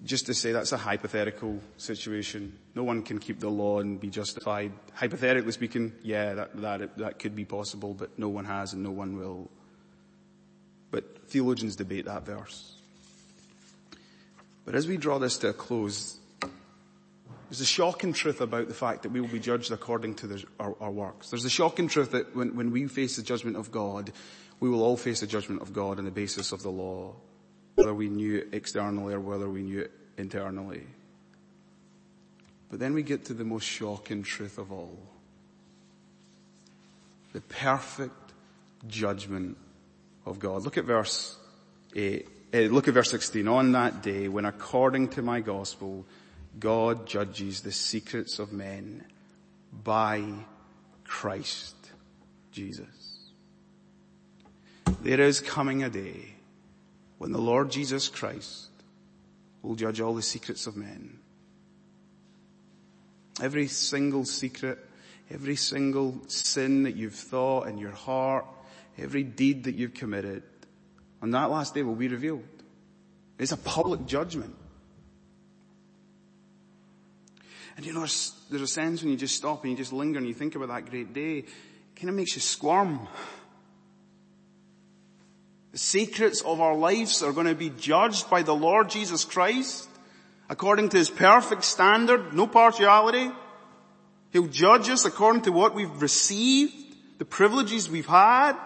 just 0.04 0.26
to 0.26 0.34
say 0.34 0.52
that's 0.52 0.72
a 0.72 0.78
hypothetical 0.78 1.60
situation. 1.78 2.58
No 2.74 2.84
one 2.84 3.04
can 3.04 3.20
keep 3.20 3.40
the 3.40 3.50
law 3.50 3.80
and 3.80 4.00
be 4.00 4.10
justified. 4.10 4.72
Hypothetically 4.94 5.52
speaking, 5.52 5.94
yeah, 6.02 6.34
that, 6.34 6.62
that, 6.62 6.98
that 6.98 7.20
could 7.20 7.36
be 7.36 7.46
possible, 7.46 7.94
but 7.94 8.18
no 8.18 8.30
one 8.30 8.46
has 8.46 8.74
and 8.74 8.82
no 8.82 8.92
one 8.92 9.18
will. 9.18 9.50
But 10.90 11.30
theologians 11.30 11.76
debate 11.76 12.06
that 12.06 12.26
verse. 12.26 12.76
But 14.66 14.76
as 14.76 14.88
we 14.88 14.98
draw 14.98 15.20
this 15.20 15.38
to 15.40 15.50
a 15.50 15.54
close, 15.54 16.18
there's 17.50 17.62
a 17.62 17.66
shocking 17.66 18.14
truth 18.14 18.42
about 18.42 18.68
the 18.68 18.74
fact 18.74 19.04
that 19.04 19.12
we 19.12 19.22
will 19.22 19.28
be 19.28 19.40
judged 19.40 19.72
according 19.72 20.16
to 20.16 20.28
the, 20.28 20.44
our, 20.60 20.76
our, 20.80 20.92
works. 20.92 21.30
There's 21.30 21.46
a 21.46 21.50
shocking 21.50 21.88
truth 21.88 22.12
that 22.12 22.36
when, 22.36 22.56
when 22.56 22.72
we 22.72 22.88
face 22.88 23.18
the 23.18 23.24
judgment 23.24 23.58
of 23.58 23.72
God, 23.72 24.12
we 24.60 24.70
will 24.70 24.84
all 24.84 24.98
face 24.98 25.20
the 25.20 25.28
judgment 25.28 25.62
of 25.62 25.74
God 25.74 26.00
on 26.00 26.06
the 26.06 26.12
basis 26.12 26.52
of 26.52 26.64
the 26.64 26.70
law 26.70 27.16
whether 27.76 27.94
we 27.94 28.10
knew 28.10 28.38
it 28.38 28.50
externally 28.52 29.14
or 29.14 29.20
whether 29.20 29.50
we 29.50 29.62
knew 29.62 29.82
it 29.82 29.92
internally. 30.18 30.84
But 32.70 32.80
then 32.80 32.94
we 32.94 33.04
get 33.04 33.26
to 33.26 33.34
the 33.34 33.44
most 33.44 33.66
shocking 33.66 34.24
truth 34.24 34.58
of 34.58 34.72
all. 34.72 34.98
The 37.34 37.42
perfect 37.42 38.34
judgment 38.88 39.58
of 40.26 40.40
God. 40.40 40.64
Look 40.64 40.78
at 40.78 40.86
verse 40.86 41.38
8. 41.96 42.28
Uh, 42.54 42.58
look 42.58 42.88
at 42.88 42.94
verse 42.94 43.10
16. 43.12 43.48
On 43.48 43.72
that 43.74 44.02
day 44.02 44.28
when 44.28 44.46
according 44.46 45.10
to 45.10 45.22
my 45.22 45.40
gospel, 45.40 46.06
God 46.60 47.08
judges 47.08 47.62
the 47.62 47.72
secrets 47.72 48.40
of 48.40 48.52
men 48.52 49.06
by 49.72 50.24
Christ 51.06 51.76
Jesus. 52.52 53.30
There 55.02 55.22
is 55.22 55.40
coming 55.40 55.84
a 55.84 55.90
day 55.90 56.31
when 57.22 57.32
the 57.32 57.38
Lord 57.38 57.70
Jesus 57.70 58.10
Christ 58.10 58.70
will 59.62 59.76
judge 59.76 60.02
all 60.02 60.16
the 60.16 60.24
secrets 60.24 60.66
of 60.66 60.76
men. 60.76 61.20
Every 63.40 63.68
single 63.68 64.26
secret, 64.26 64.80
every 65.30 65.56
single 65.56 66.20
sin 66.26 66.82
that 66.82 66.96
you've 66.96 67.14
thought 67.14 67.68
in 67.68 67.78
your 67.78 67.92
heart, 67.92 68.48
every 68.98 69.22
deed 69.22 69.66
that 69.66 69.76
you've 69.76 69.94
committed, 69.94 70.42
on 71.22 71.30
that 71.30 71.52
last 71.52 71.76
day 71.76 71.84
will 71.84 71.94
be 71.94 72.08
revealed. 72.08 72.44
It's 73.38 73.52
a 73.52 73.58
public 73.58 74.08
judgment. 74.08 74.56
And 77.78 77.86
you 77.86 77.94
know, 77.94 78.00
there's, 78.00 78.34
a 78.52 78.66
sense 78.66 79.04
when 79.04 79.12
you 79.12 79.18
just 79.18 79.36
stop 79.36 79.62
and 79.62 79.70
you 79.70 79.78
just 79.78 79.94
linger 79.94 80.18
and 80.18 80.28
you 80.28 80.34
think 80.34 80.56
about 80.56 80.70
that 80.70 80.90
great 80.90 81.14
day, 81.14 81.38
it 81.38 81.46
kind 81.96 82.10
of 82.10 82.16
makes 82.16 82.34
you 82.34 82.42
squirm. 82.42 83.08
The 85.72 85.78
secrets 85.78 86.42
of 86.42 86.60
our 86.60 86.76
lives 86.76 87.24
are 87.24 87.32
going 87.32 87.48
to 87.48 87.56
be 87.56 87.70
judged 87.70 88.30
by 88.30 88.44
the 88.44 88.56
Lord 88.56 88.90
Jesus 88.90 89.24
Christ 89.24 89.88
according 90.50 90.90
to 90.90 90.98
his 90.98 91.10
perfect 91.10 91.64
standard, 91.64 92.34
no 92.34 92.46
partiality. 92.46 93.32
He'll 94.32 94.48
judge 94.48 94.90
us 94.90 95.06
according 95.06 95.44
to 95.44 95.54
what 95.54 95.74
we've 95.74 96.02
received, 96.02 96.74
the 97.20 97.26
privileges 97.26 97.90
we've 97.90 98.06
had. 98.06 98.58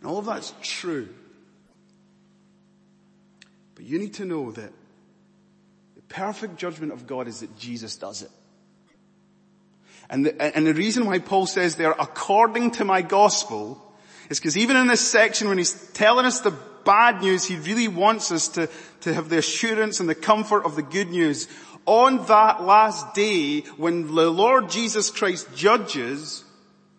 And 0.00 0.10
all 0.10 0.18
of 0.18 0.24
that's 0.24 0.54
true. 0.62 1.08
But 3.74 3.84
you 3.84 3.98
need 3.98 4.14
to 4.14 4.24
know 4.24 4.52
that 4.52 4.72
the 5.96 6.02
perfect 6.08 6.56
judgment 6.56 6.92
of 6.92 7.06
God 7.06 7.28
is 7.28 7.40
that 7.40 7.58
Jesus 7.58 7.96
does 7.96 8.22
it. 8.22 8.30
And 10.10 10.26
the, 10.26 10.56
and 10.56 10.66
the 10.66 10.74
reason 10.74 11.06
why 11.06 11.18
Paul 11.18 11.46
says 11.46 11.76
there, 11.76 11.92
according 11.92 12.72
to 12.72 12.84
my 12.84 13.02
gospel, 13.02 13.80
is 14.28 14.38
because 14.38 14.56
even 14.56 14.76
in 14.76 14.86
this 14.86 15.00
section 15.00 15.48
when 15.48 15.58
he's 15.58 15.72
telling 15.92 16.26
us 16.26 16.40
the 16.40 16.54
bad 16.84 17.22
news, 17.22 17.44
he 17.44 17.56
really 17.56 17.88
wants 17.88 18.30
us 18.30 18.48
to, 18.48 18.68
to 19.00 19.14
have 19.14 19.28
the 19.28 19.38
assurance 19.38 20.00
and 20.00 20.08
the 20.08 20.14
comfort 20.14 20.64
of 20.64 20.76
the 20.76 20.82
good 20.82 21.08
news. 21.08 21.48
On 21.86 22.24
that 22.26 22.62
last 22.62 23.14
day, 23.14 23.60
when 23.76 24.14
the 24.14 24.30
Lord 24.30 24.70
Jesus 24.70 25.10
Christ 25.10 25.48
judges 25.54 26.44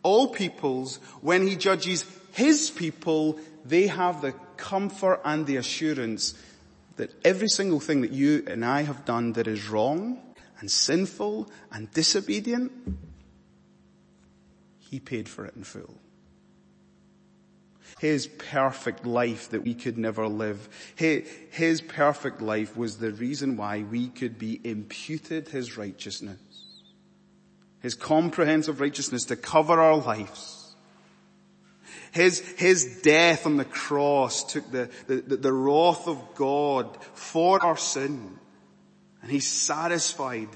all 0.04 0.28
peoples, 0.28 0.98
when 1.22 1.48
he 1.48 1.56
judges 1.56 2.06
his 2.34 2.70
people, 2.70 3.40
they 3.64 3.88
have 3.88 4.22
the 4.22 4.34
comfort 4.58 5.22
and 5.26 5.46
the 5.46 5.58
assurance 5.58 6.36
that 6.98 7.12
every 7.26 7.48
single 7.48 7.80
thing 7.80 8.02
that 8.02 8.12
you 8.12 8.44
and 8.48 8.64
I 8.64 8.84
have 8.84 9.06
done 9.06 9.34
that 9.34 9.48
is 9.48 9.68
wrong 9.68 10.22
and 10.66 10.72
sinful 10.72 11.48
and 11.72 11.92
disobedient, 11.92 12.72
he 14.80 15.00
paid 15.00 15.30
for 15.30 15.46
it 15.46 15.56
in 15.56 15.64
full. 15.64 16.02
His 18.00 18.26
perfect 18.26 19.06
life 19.06 19.52
that 19.52 19.64
we 19.64 19.76
could 19.76 20.00
never 20.00 20.28
live. 20.28 20.68
His 20.96 21.82
perfect 21.82 22.42
life 22.42 22.76
was 22.76 22.98
the 22.98 23.12
reason 23.12 23.58
why 23.58 23.84
we 23.84 24.08
could 24.08 24.40
be 24.40 24.60
imputed 24.64 25.50
His 25.50 25.78
righteousness. 25.78 26.40
His 27.82 27.94
comprehensive 27.94 28.82
righteousness 28.82 29.26
to 29.26 29.36
cover 29.36 29.80
our 29.80 29.98
lives. 29.98 30.76
His, 32.12 32.40
His 32.58 33.02
death 33.04 33.46
on 33.46 33.58
the 33.58 33.66
cross 33.66 34.52
took 34.52 34.72
the, 34.72 34.90
the, 35.06 35.38
the 35.38 35.54
wrath 35.54 36.08
of 36.08 36.34
God 36.34 36.98
for 37.14 37.64
our 37.64 37.78
sin. 37.78 38.40
And 39.26 39.32
He 39.32 39.40
satisfied 39.40 40.50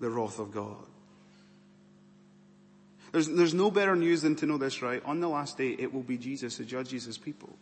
the 0.00 0.10
wrath 0.10 0.38
of 0.38 0.52
God. 0.52 0.76
There's, 3.12 3.26
there's 3.26 3.54
no 3.54 3.70
better 3.70 3.96
news 3.96 4.20
than 4.20 4.36
to 4.36 4.46
know 4.46 4.58
this, 4.58 4.82
right? 4.82 5.02
On 5.06 5.20
the 5.20 5.30
last 5.30 5.56
day, 5.56 5.70
it 5.70 5.94
will 5.94 6.02
be 6.02 6.18
Jesus 6.18 6.58
who 6.58 6.64
judges 6.66 7.06
his 7.06 7.16
people. 7.16 7.56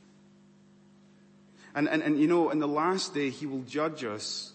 And, 1.73 1.89
and, 1.89 2.03
and 2.03 2.21
you 2.21 2.27
know, 2.27 2.51
in 2.51 2.59
the 2.59 2.67
last 2.67 3.15
day, 3.15 3.31
he 3.31 3.47
will 3.47 3.63
judge 3.63 4.03
us 4.03 4.53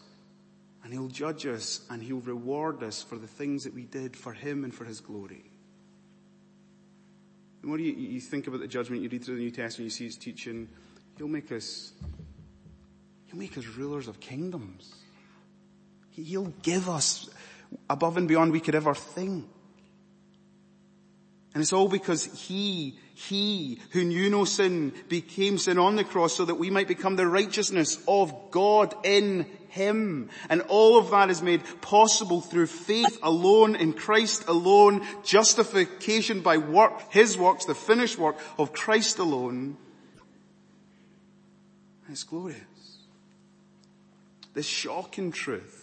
and 0.83 0.91
he'll 0.91 1.07
judge 1.07 1.45
us 1.45 1.79
and 1.89 2.03
he'll 2.03 2.19
reward 2.19 2.83
us 2.83 3.01
for 3.01 3.15
the 3.15 3.25
things 3.25 3.63
that 3.63 3.73
we 3.73 3.83
did 3.83 4.17
for 4.17 4.33
him 4.33 4.65
and 4.65 4.75
for 4.75 4.83
his 4.83 4.99
glory. 4.99 5.45
What 7.63 7.77
do 7.77 7.83
you, 7.83 7.93
you 7.93 8.19
think 8.19 8.47
about 8.47 8.59
the 8.59 8.67
judgment? 8.67 9.01
You 9.01 9.07
read 9.07 9.23
through 9.23 9.37
the 9.37 9.43
New 9.43 9.51
Testament, 9.51 9.85
you 9.85 9.89
see 9.89 10.03
his 10.03 10.17
teaching. 10.17 10.67
He'll 11.17 11.29
make 11.29 11.49
us, 11.53 11.93
he'll 13.27 13.39
make 13.39 13.57
us 13.57 13.65
rulers 13.65 14.09
of 14.09 14.19
kingdoms. 14.19 14.93
He'll 16.15 16.53
give 16.61 16.89
us 16.89 17.29
above 17.89 18.17
and 18.17 18.27
beyond 18.27 18.51
we 18.51 18.59
could 18.59 18.75
ever 18.75 18.93
think. 18.93 19.45
And 21.53 21.61
it's 21.61 21.73
all 21.73 21.87
because 21.87 22.25
He, 22.25 22.97
He 23.13 23.79
who 23.91 24.03
knew 24.03 24.29
no 24.29 24.45
sin 24.45 24.93
became 25.09 25.57
sin 25.57 25.77
on 25.77 25.95
the 25.95 26.03
cross 26.03 26.33
so 26.33 26.45
that 26.45 26.55
we 26.55 26.69
might 26.69 26.87
become 26.87 27.15
the 27.15 27.27
righteousness 27.27 28.03
of 28.07 28.51
God 28.51 28.93
in 29.03 29.45
Him. 29.69 30.29
And 30.49 30.61
all 30.61 30.97
of 30.97 31.11
that 31.11 31.29
is 31.29 31.41
made 31.41 31.61
possible 31.81 32.41
through 32.41 32.67
faith 32.67 33.19
alone 33.21 33.75
in 33.75 33.93
Christ 33.93 34.47
alone, 34.47 35.05
justification 35.23 36.41
by 36.41 36.57
work, 36.57 37.11
His 37.11 37.37
works, 37.37 37.65
the 37.65 37.75
finished 37.75 38.17
work 38.17 38.37
of 38.57 38.73
Christ 38.73 39.19
alone. 39.19 39.77
And 42.05 42.11
it's 42.11 42.23
glorious. 42.23 42.59
This 44.53 44.67
shocking 44.67 45.31
truth, 45.31 45.82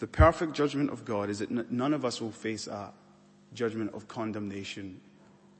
the 0.00 0.06
perfect 0.06 0.54
judgment 0.54 0.90
of 0.90 1.04
God 1.04 1.28
is 1.28 1.38
that 1.40 1.70
none 1.70 1.92
of 1.92 2.04
us 2.04 2.20
will 2.20 2.32
face 2.32 2.64
that 2.64 2.94
judgment 3.54 3.94
of 3.94 4.08
condemnation 4.08 5.00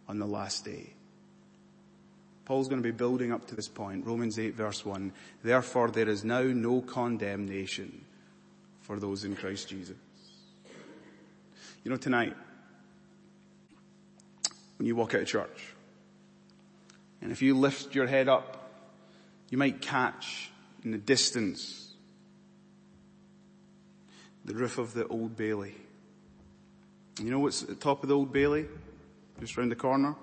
on 0.09 0.18
the 0.18 0.26
last 0.26 0.64
day. 0.64 0.94
Paul's 2.46 2.66
going 2.66 2.83
to 2.83 2.88
be 2.88 2.96
building 2.96 3.33
up 3.33 3.46
to 3.48 3.55
this 3.55 3.68
point. 3.68 4.07
Romans 4.07 4.38
8 4.38 4.55
verse 4.55 4.85
1. 4.85 5.12
Therefore 5.44 5.90
there 5.90 6.09
is 6.09 6.24
now 6.24 6.42
no 6.42 6.81
condemnation 6.81 8.05
for 8.81 8.98
those 8.98 9.24
in 9.24 9.37
Christ 9.37 9.68
Jesus. 9.68 9.96
You 11.85 11.90
know, 11.90 11.96
tonight, 11.96 12.35
when 14.79 14.87
you 14.87 14.96
walk 14.96 15.14
out 15.14 15.20
of 15.20 15.26
church, 15.29 15.74
and 17.20 17.31
if 17.31 17.42
you 17.42 17.57
lift 17.57 17.94
your 17.94 18.07
head 18.07 18.29
up, 18.29 18.70
you 19.50 19.59
might 19.59 19.83
catch 19.83 20.50
in 20.83 20.92
the 20.92 20.98
distance 20.98 21.79
the 24.44 24.55
roof 24.55 24.79
of 24.79 24.94
the 24.94 25.07
Old 25.07 25.37
Bailey. 25.37 25.74
You 27.20 27.31
know 27.31 27.40
what's 27.40 27.62
at 27.62 27.68
the 27.68 27.74
top 27.74 28.03
of 28.03 28.09
the 28.09 28.16
Old 28.16 28.33
Bailey? 28.33 28.66
Just 29.40 29.57
round 29.57 29.70
the 29.70 29.76
corner. 29.76 30.14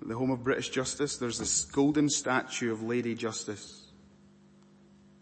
At 0.00 0.08
the 0.08 0.14
home 0.14 0.30
of 0.30 0.44
British 0.44 0.68
Justice, 0.70 1.16
there's 1.16 1.38
this 1.38 1.64
golden 1.64 2.08
statue 2.08 2.72
of 2.72 2.82
Lady 2.82 3.14
Justice. 3.14 3.82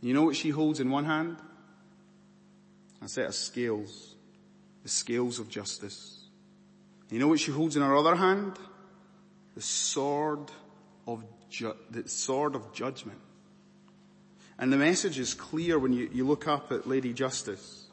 You 0.00 0.14
know 0.14 0.22
what 0.22 0.36
she 0.36 0.50
holds 0.50 0.80
in 0.80 0.90
one 0.90 1.04
hand? 1.04 1.38
A 3.02 3.08
set 3.08 3.26
of 3.26 3.34
scales. 3.34 4.14
The 4.82 4.88
scales 4.88 5.38
of 5.38 5.48
justice. 5.48 6.24
You 7.10 7.18
know 7.18 7.28
what 7.28 7.40
she 7.40 7.50
holds 7.50 7.76
in 7.76 7.82
her 7.82 7.96
other 7.96 8.14
hand? 8.14 8.58
The 9.54 9.62
sword 9.62 10.50
of 11.06 11.24
ju- 11.50 11.76
the 11.90 12.08
sword 12.08 12.54
of 12.54 12.72
judgment. 12.72 13.18
And 14.58 14.72
the 14.72 14.76
message 14.76 15.18
is 15.18 15.34
clear 15.34 15.78
when 15.78 15.92
you, 15.92 16.08
you 16.12 16.26
look 16.26 16.48
up 16.48 16.72
at 16.72 16.88
Lady 16.88 17.12
Justice. 17.12 17.84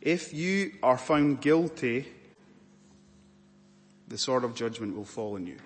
If 0.00 0.32
you 0.32 0.72
are 0.82 0.96
found 0.96 1.40
guilty, 1.40 2.06
the 4.08 4.16
sword 4.16 4.44
of 4.44 4.54
judgment 4.54 4.96
will 4.96 5.04
fall 5.04 5.34
on 5.34 5.46
you. 5.46 5.56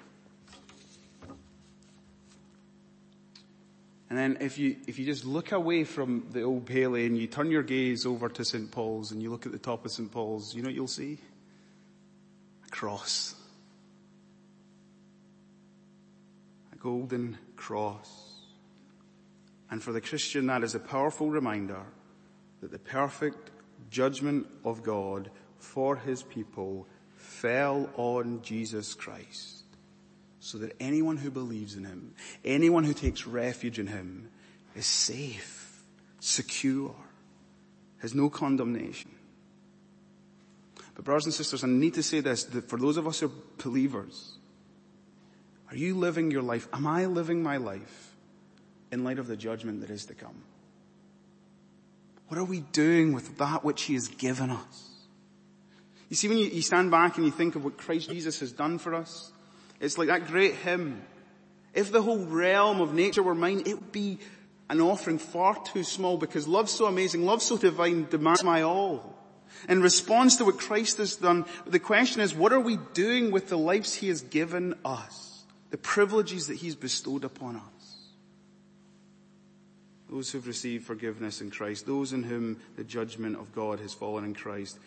And 4.11 4.19
then 4.19 4.39
if 4.41 4.59
you, 4.59 4.77
if 4.87 4.99
you 4.99 5.05
just 5.05 5.25
look 5.25 5.53
away 5.53 5.85
from 5.85 6.27
the 6.31 6.43
old 6.43 6.67
Bailey 6.67 7.07
and 7.07 7.19
you 7.19 7.27
turn 7.27 7.51
your 7.51 7.63
gaze 7.63 8.07
over 8.07 8.29
to 8.29 8.45
St. 8.45 8.71
Paul's 8.71 9.11
and 9.11 9.23
you 9.23 9.31
look 9.31 9.45
at 9.45 9.53
the 9.53 9.59
top 9.59 9.85
of 9.85 9.91
St. 9.91 10.11
Paul's, 10.11 10.55
you 10.55 10.63
know 10.63 10.69
what 10.69 10.75
you'll 10.75 10.87
see? 10.87 11.19
A 12.67 12.71
cross. 12.71 13.35
A 16.73 16.77
golden 16.77 17.39
cross. 17.57 18.34
And 19.75 19.83
for 19.83 19.93
the 19.93 20.01
Christian, 20.01 20.47
that 20.47 20.63
is 20.63 20.77
a 20.77 20.79
powerful 20.79 21.31
reminder 21.31 21.83
that 22.61 22.71
the 22.71 22.79
perfect 22.79 23.51
judgment 23.91 24.47
of 24.65 24.85
God 24.85 25.33
for 25.59 25.97
his 25.97 26.23
people 26.23 26.87
fell 27.17 27.91
on 27.97 28.41
Jesus 28.43 28.95
Christ 28.95 29.65
so 30.39 30.59
that 30.59 30.77
anyone 30.79 31.17
who 31.17 31.29
believes 31.29 31.75
in 31.75 31.83
him, 31.83 32.15
anyone 32.45 32.85
who 32.85 32.95
takes 32.95 33.27
refuge 33.27 33.81
in 33.81 33.89
him 33.89 34.29
is 34.77 34.87
safe, 34.87 35.83
secure, 36.21 36.95
has 37.99 38.15
no 38.15 38.31
condemnation. 38.31 39.11
But 40.95 41.05
brothers 41.05 41.25
and 41.25 41.35
sisters, 41.35 41.65
I 41.65 41.67
need 41.67 41.95
to 41.95 42.03
say 42.05 42.21
this, 42.21 42.45
that 42.45 42.69
for 42.69 42.79
those 42.79 42.97
of 42.97 43.09
us 43.09 43.19
who 43.19 43.27
are 43.27 43.33
believers, 43.59 44.39
are 45.69 45.77
you 45.77 45.97
living 45.97 46.31
your 46.31 46.43
life, 46.43 46.69
am 46.73 46.87
I 46.87 47.07
living 47.07 47.43
my 47.43 47.57
life 47.57 48.04
in 48.95 49.05
light 49.05 49.19
of 49.19 49.27
the 49.27 49.37
judgment 49.37 49.81
that 49.81 49.91
is 49.91 50.07
to 50.07 50.15
come? 50.15 50.43
What 52.29 52.39
are 52.39 52.45
we 52.45 52.61
doing 52.61 53.13
with 53.13 53.37
that 53.39 53.65
which 53.65 53.83
He 53.83 53.95
has 53.95 54.09
given 54.09 54.51
us? 54.51 54.91
You 56.09 56.17
see, 56.17 56.29
when 56.29 56.39
you, 56.39 56.47
you 56.47 56.63
stand 56.63 56.91
back 56.91 57.17
and 57.17 57.27
you 57.27 57.33
think 57.33 57.57
of 57.57 57.65
what 57.65 57.77
Christ 57.77 58.09
Jesus 58.09 58.41
has 58.41 58.53
done 58.53 58.79
for 58.79 58.95
us, 58.95 59.33
it's 59.81 59.99
like 59.99 60.09
that 60.09 60.29
great 60.29 60.55
hymn. 60.55 61.03
If 61.75 61.91
the 61.91 62.03
whole 62.03 62.25
realm 62.25 62.81
of 62.81 62.95
nature 62.95 63.23
were 63.23 63.35
mine, 63.35 63.65
it 63.67 63.75
would 63.75 63.93
be 63.93 64.19
an 64.71 64.81
offering 64.81 65.19
far 65.19 65.57
too 65.65 65.83
small 65.83 66.17
because 66.17 66.47
love 66.47 66.71
so 66.71 66.87
amazing, 66.87 67.25
love 67.25 67.43
so 67.43 67.59
divine 67.59 68.07
demands 68.09 68.45
my 68.45 68.63
all. 68.63 69.19
In 69.69 69.83
response 69.83 70.37
to 70.37 70.45
what 70.45 70.59
Christ 70.59 70.99
has 70.99 71.17
done, 71.17 71.47
the 71.67 71.81
question 71.81 72.21
is, 72.21 72.35
what 72.35 72.53
are 72.53 72.61
we 72.61 72.79
doing 72.93 73.31
with 73.33 73.49
the 73.49 73.59
lives 73.59 73.95
He 73.95 74.09
has 74.09 74.23
given 74.23 74.75
us? 74.85 75.43
The 75.71 75.79
privileges 75.79 76.47
that 76.47 76.59
He's 76.59 76.77
bestowed 76.77 77.25
upon 77.25 77.57
us? 77.57 77.74
Those 80.15 80.31
who've 80.31 80.47
received 80.47 80.87
forgiveness 80.87 81.41
in 81.41 81.51
Christ, 81.51 81.87
those 81.87 82.13
in 82.13 82.23
whom 82.23 82.61
the 82.77 82.85
judgment 82.85 83.37
of 83.37 83.53
God 83.53 83.81
has 83.81 83.93
fallen 83.93 84.25
in 84.25 84.33
Christ, 84.33 84.79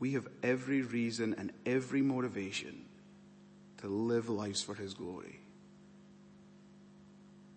we 0.00 0.12
have 0.12 0.26
every 0.42 0.80
reason 0.80 1.34
and 1.36 1.52
every 1.66 2.00
motivation 2.00 2.86
to 3.82 3.88
live 3.88 4.30
lives 4.30 4.62
for 4.62 4.74
His 4.74 4.94
glory. 4.94 5.38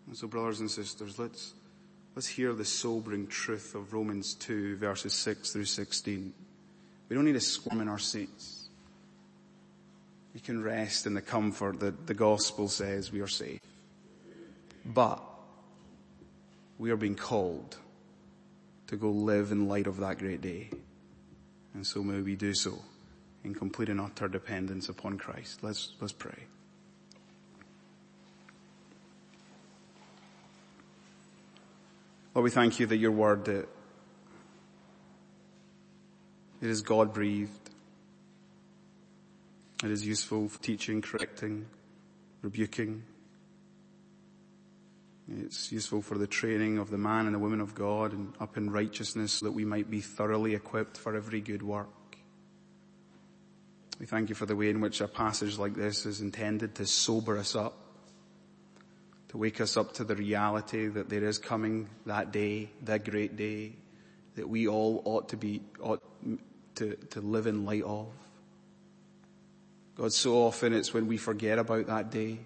And 0.05 0.17
so 0.17 0.27
brothers 0.27 0.59
and 0.59 0.69
sisters, 0.69 1.17
let's, 1.17 1.53
let's 2.13 2.27
hear 2.27 2.51
the 2.51 2.65
sobering 2.65 3.27
truth 3.27 3.73
of 3.73 3.93
Romans 3.93 4.33
2 4.33 4.75
verses 4.75 5.13
6 5.13 5.53
through 5.53 5.63
16. 5.63 6.33
We 7.07 7.15
don't 7.15 7.23
need 7.23 7.33
to 7.33 7.39
squirm 7.39 7.79
in 7.79 7.87
our 7.87 7.99
seats. 7.99 8.67
We 10.33 10.41
can 10.41 10.61
rest 10.61 11.05
in 11.05 11.13
the 11.13 11.21
comfort 11.21 11.79
that 11.79 12.05
the 12.05 12.13
gospel 12.13 12.67
says 12.67 13.13
we 13.13 13.21
are 13.21 13.27
safe. 13.27 13.61
But 14.83 15.23
we 16.77 16.91
are 16.91 16.97
being 16.97 17.15
called 17.15 17.77
to 18.87 18.95
go 18.95 19.09
live 19.09 19.51
in 19.51 19.67
light 19.67 19.87
of 19.87 19.97
that 19.97 20.19
great 20.19 20.41
day. 20.41 20.69
And 21.73 21.85
so 21.85 22.03
may 22.03 22.21
we 22.21 22.35
do 22.35 22.53
so 22.53 22.79
in 23.43 23.53
complete 23.53 23.89
and 23.89 23.99
utter 23.99 24.27
dependence 24.27 24.89
upon 24.89 25.17
Christ. 25.17 25.63
Let's, 25.63 25.93
let's 25.99 26.13
pray. 26.13 26.45
Lord, 32.33 32.43
we 32.43 32.49
thank 32.51 32.79
you 32.79 32.85
that 32.85 32.97
your 32.97 33.11
word 33.11 33.45
that 33.45 33.67
it 36.61 36.69
is 36.69 36.81
God 36.81 37.13
breathed. 37.13 37.51
It 39.83 39.91
is 39.91 40.05
useful 40.05 40.49
for 40.49 40.61
teaching, 40.61 41.01
correcting, 41.01 41.67
rebuking, 42.41 43.03
it's 45.29 45.71
useful 45.71 46.01
for 46.01 46.17
the 46.17 46.27
training 46.27 46.77
of 46.77 46.89
the 46.89 46.97
man 46.97 47.25
and 47.25 47.35
the 47.35 47.39
woman 47.39 47.59
of 47.59 47.75
God 47.75 48.13
and 48.13 48.33
up 48.39 48.55
in 48.55 48.69
righteousness 48.69 49.33
so 49.33 49.47
that 49.47 49.51
we 49.51 49.65
might 49.65 49.89
be 49.89 49.99
thoroughly 49.99 50.55
equipped 50.55 50.97
for 50.97 51.15
every 51.15 51.41
good 51.41 51.61
work. 51.61 51.89
We 53.99 54.05
thank 54.05 54.29
you 54.29 54.35
for 54.35 54.45
the 54.45 54.55
way 54.55 54.69
in 54.69 54.79
which 54.79 55.01
a 55.01 55.07
passage 55.07 55.57
like 55.57 55.73
this 55.73 56.05
is 56.05 56.21
intended 56.21 56.75
to 56.75 56.85
sober 56.85 57.37
us 57.37 57.55
up 57.55 57.87
to 59.29 59.37
wake 59.37 59.59
us 59.59 59.75
up 59.75 59.93
to 59.93 60.03
the 60.03 60.15
reality 60.15 60.87
that 60.87 61.09
there 61.09 61.23
is 61.23 61.37
coming 61.37 61.89
that 62.05 62.31
day, 62.31 62.69
that 62.83 63.03
great 63.03 63.35
day, 63.35 63.73
that 64.35 64.47
we 64.47 64.67
all 64.67 65.01
ought 65.05 65.29
to 65.29 65.37
be, 65.37 65.61
ought 65.81 66.01
to, 66.75 66.95
to 67.09 67.21
live 67.21 67.47
in 67.47 67.65
light 67.65 67.83
of. 67.83 68.07
God, 69.95 70.13
so 70.13 70.35
often 70.35 70.73
it's 70.73 70.93
when 70.93 71.07
we 71.07 71.17
forget 71.17 71.59
about 71.59 71.87
that 71.87 72.11
day 72.11 72.39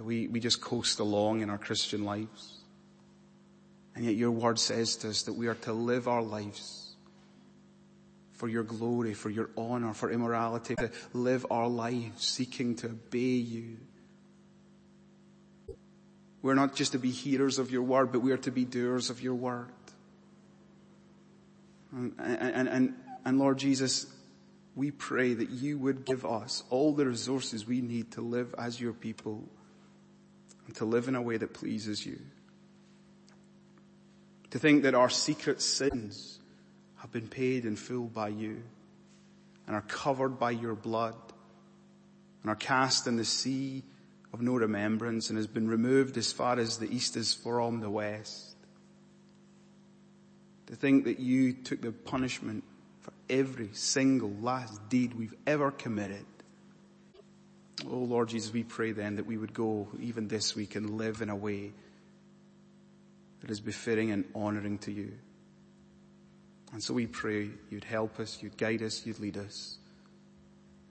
that 0.00 0.04
we, 0.04 0.28
we 0.28 0.40
just 0.40 0.62
coast 0.62 0.98
along 0.98 1.42
in 1.42 1.50
our 1.50 1.58
Christian 1.58 2.04
lives. 2.04 2.56
And 3.94 4.02
yet 4.02 4.14
your 4.14 4.30
word 4.30 4.58
says 4.58 4.96
to 4.96 5.10
us 5.10 5.24
that 5.24 5.34
we 5.34 5.46
are 5.46 5.56
to 5.56 5.74
live 5.74 6.08
our 6.08 6.22
lives 6.22 6.96
for 8.32 8.48
your 8.48 8.62
glory, 8.62 9.12
for 9.12 9.28
your 9.28 9.50
honor, 9.58 9.92
for 9.92 10.10
immorality, 10.10 10.74
to 10.76 10.90
live 11.12 11.44
our 11.50 11.68
lives 11.68 12.24
seeking 12.24 12.76
to 12.76 12.86
obey 12.86 13.18
you 13.18 13.76
we're 16.40 16.54
not 16.54 16.74
just 16.74 16.92
to 16.92 16.98
be 16.98 17.10
hearers 17.10 17.58
of 17.58 17.70
your 17.70 17.82
word, 17.82 18.10
but 18.10 18.20
we 18.20 18.32
are 18.32 18.38
to 18.38 18.50
be 18.50 18.64
doers 18.64 19.10
of 19.10 19.22
your 19.22 19.34
word. 19.34 19.68
And, 21.92 22.14
and, 22.18 22.66
and, 22.66 22.94
and 23.26 23.38
Lord 23.38 23.58
Jesus, 23.58 24.06
we 24.74 24.90
pray 24.90 25.34
that 25.34 25.50
you 25.50 25.76
would 25.76 26.06
give 26.06 26.24
us 26.24 26.62
all 26.70 26.94
the 26.94 27.04
resources 27.04 27.66
we 27.66 27.82
need 27.82 28.12
to 28.12 28.22
live 28.22 28.54
as 28.56 28.80
your 28.80 28.94
people 28.94 29.46
and 30.66 30.76
to 30.76 30.84
live 30.84 31.08
in 31.08 31.14
a 31.14 31.22
way 31.22 31.36
that 31.36 31.54
pleases 31.54 32.04
you. 32.04 32.20
To 34.50 34.58
think 34.58 34.82
that 34.82 34.94
our 34.94 35.10
secret 35.10 35.62
sins 35.62 36.40
have 36.96 37.12
been 37.12 37.28
paid 37.28 37.64
in 37.64 37.76
full 37.76 38.06
by 38.06 38.28
you 38.28 38.62
and 39.66 39.76
are 39.76 39.82
covered 39.82 40.38
by 40.38 40.50
your 40.50 40.74
blood 40.74 41.14
and 42.42 42.50
are 42.50 42.56
cast 42.56 43.06
in 43.06 43.16
the 43.16 43.24
sea 43.24 43.84
of 44.32 44.40
no 44.40 44.54
remembrance 44.54 45.28
and 45.28 45.36
has 45.36 45.46
been 45.46 45.68
removed 45.68 46.16
as 46.16 46.32
far 46.32 46.58
as 46.58 46.78
the 46.78 46.94
east 46.94 47.16
is 47.16 47.34
from 47.34 47.80
the 47.80 47.90
west. 47.90 48.56
To 50.66 50.76
think 50.76 51.04
that 51.04 51.18
you 51.18 51.52
took 51.52 51.80
the 51.80 51.92
punishment 51.92 52.64
for 53.00 53.12
every 53.28 53.70
single 53.72 54.32
last 54.40 54.88
deed 54.88 55.14
we've 55.14 55.34
ever 55.46 55.70
committed. 55.70 56.24
Oh 57.88 57.96
Lord 57.96 58.28
Jesus, 58.28 58.52
we 58.52 58.62
pray 58.62 58.92
then 58.92 59.16
that 59.16 59.26
we 59.26 59.36
would 59.36 59.54
go 59.54 59.88
even 60.00 60.28
this 60.28 60.54
week 60.54 60.76
and 60.76 60.98
live 60.98 61.22
in 61.22 61.30
a 61.30 61.36
way 61.36 61.72
that 63.40 63.50
is 63.50 63.60
befitting 63.60 64.10
and 64.10 64.24
honoring 64.34 64.78
to 64.78 64.92
you. 64.92 65.12
And 66.72 66.82
so 66.82 66.94
we 66.94 67.06
pray 67.06 67.48
you'd 67.70 67.84
help 67.84 68.20
us, 68.20 68.38
you'd 68.42 68.56
guide 68.56 68.82
us, 68.82 69.04
you'd 69.04 69.18
lead 69.18 69.36
us, 69.36 69.78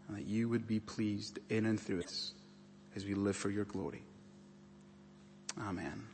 and 0.08 0.18
that 0.18 0.26
you 0.26 0.50
would 0.50 0.68
be 0.68 0.80
pleased 0.80 1.40
in 1.50 1.66
and 1.66 1.80
through 1.80 2.02
us 2.02 2.34
as 2.96 3.06
we 3.06 3.14
live 3.14 3.36
for 3.36 3.50
your 3.50 3.66
glory. 3.66 4.04
Amen. 5.62 6.09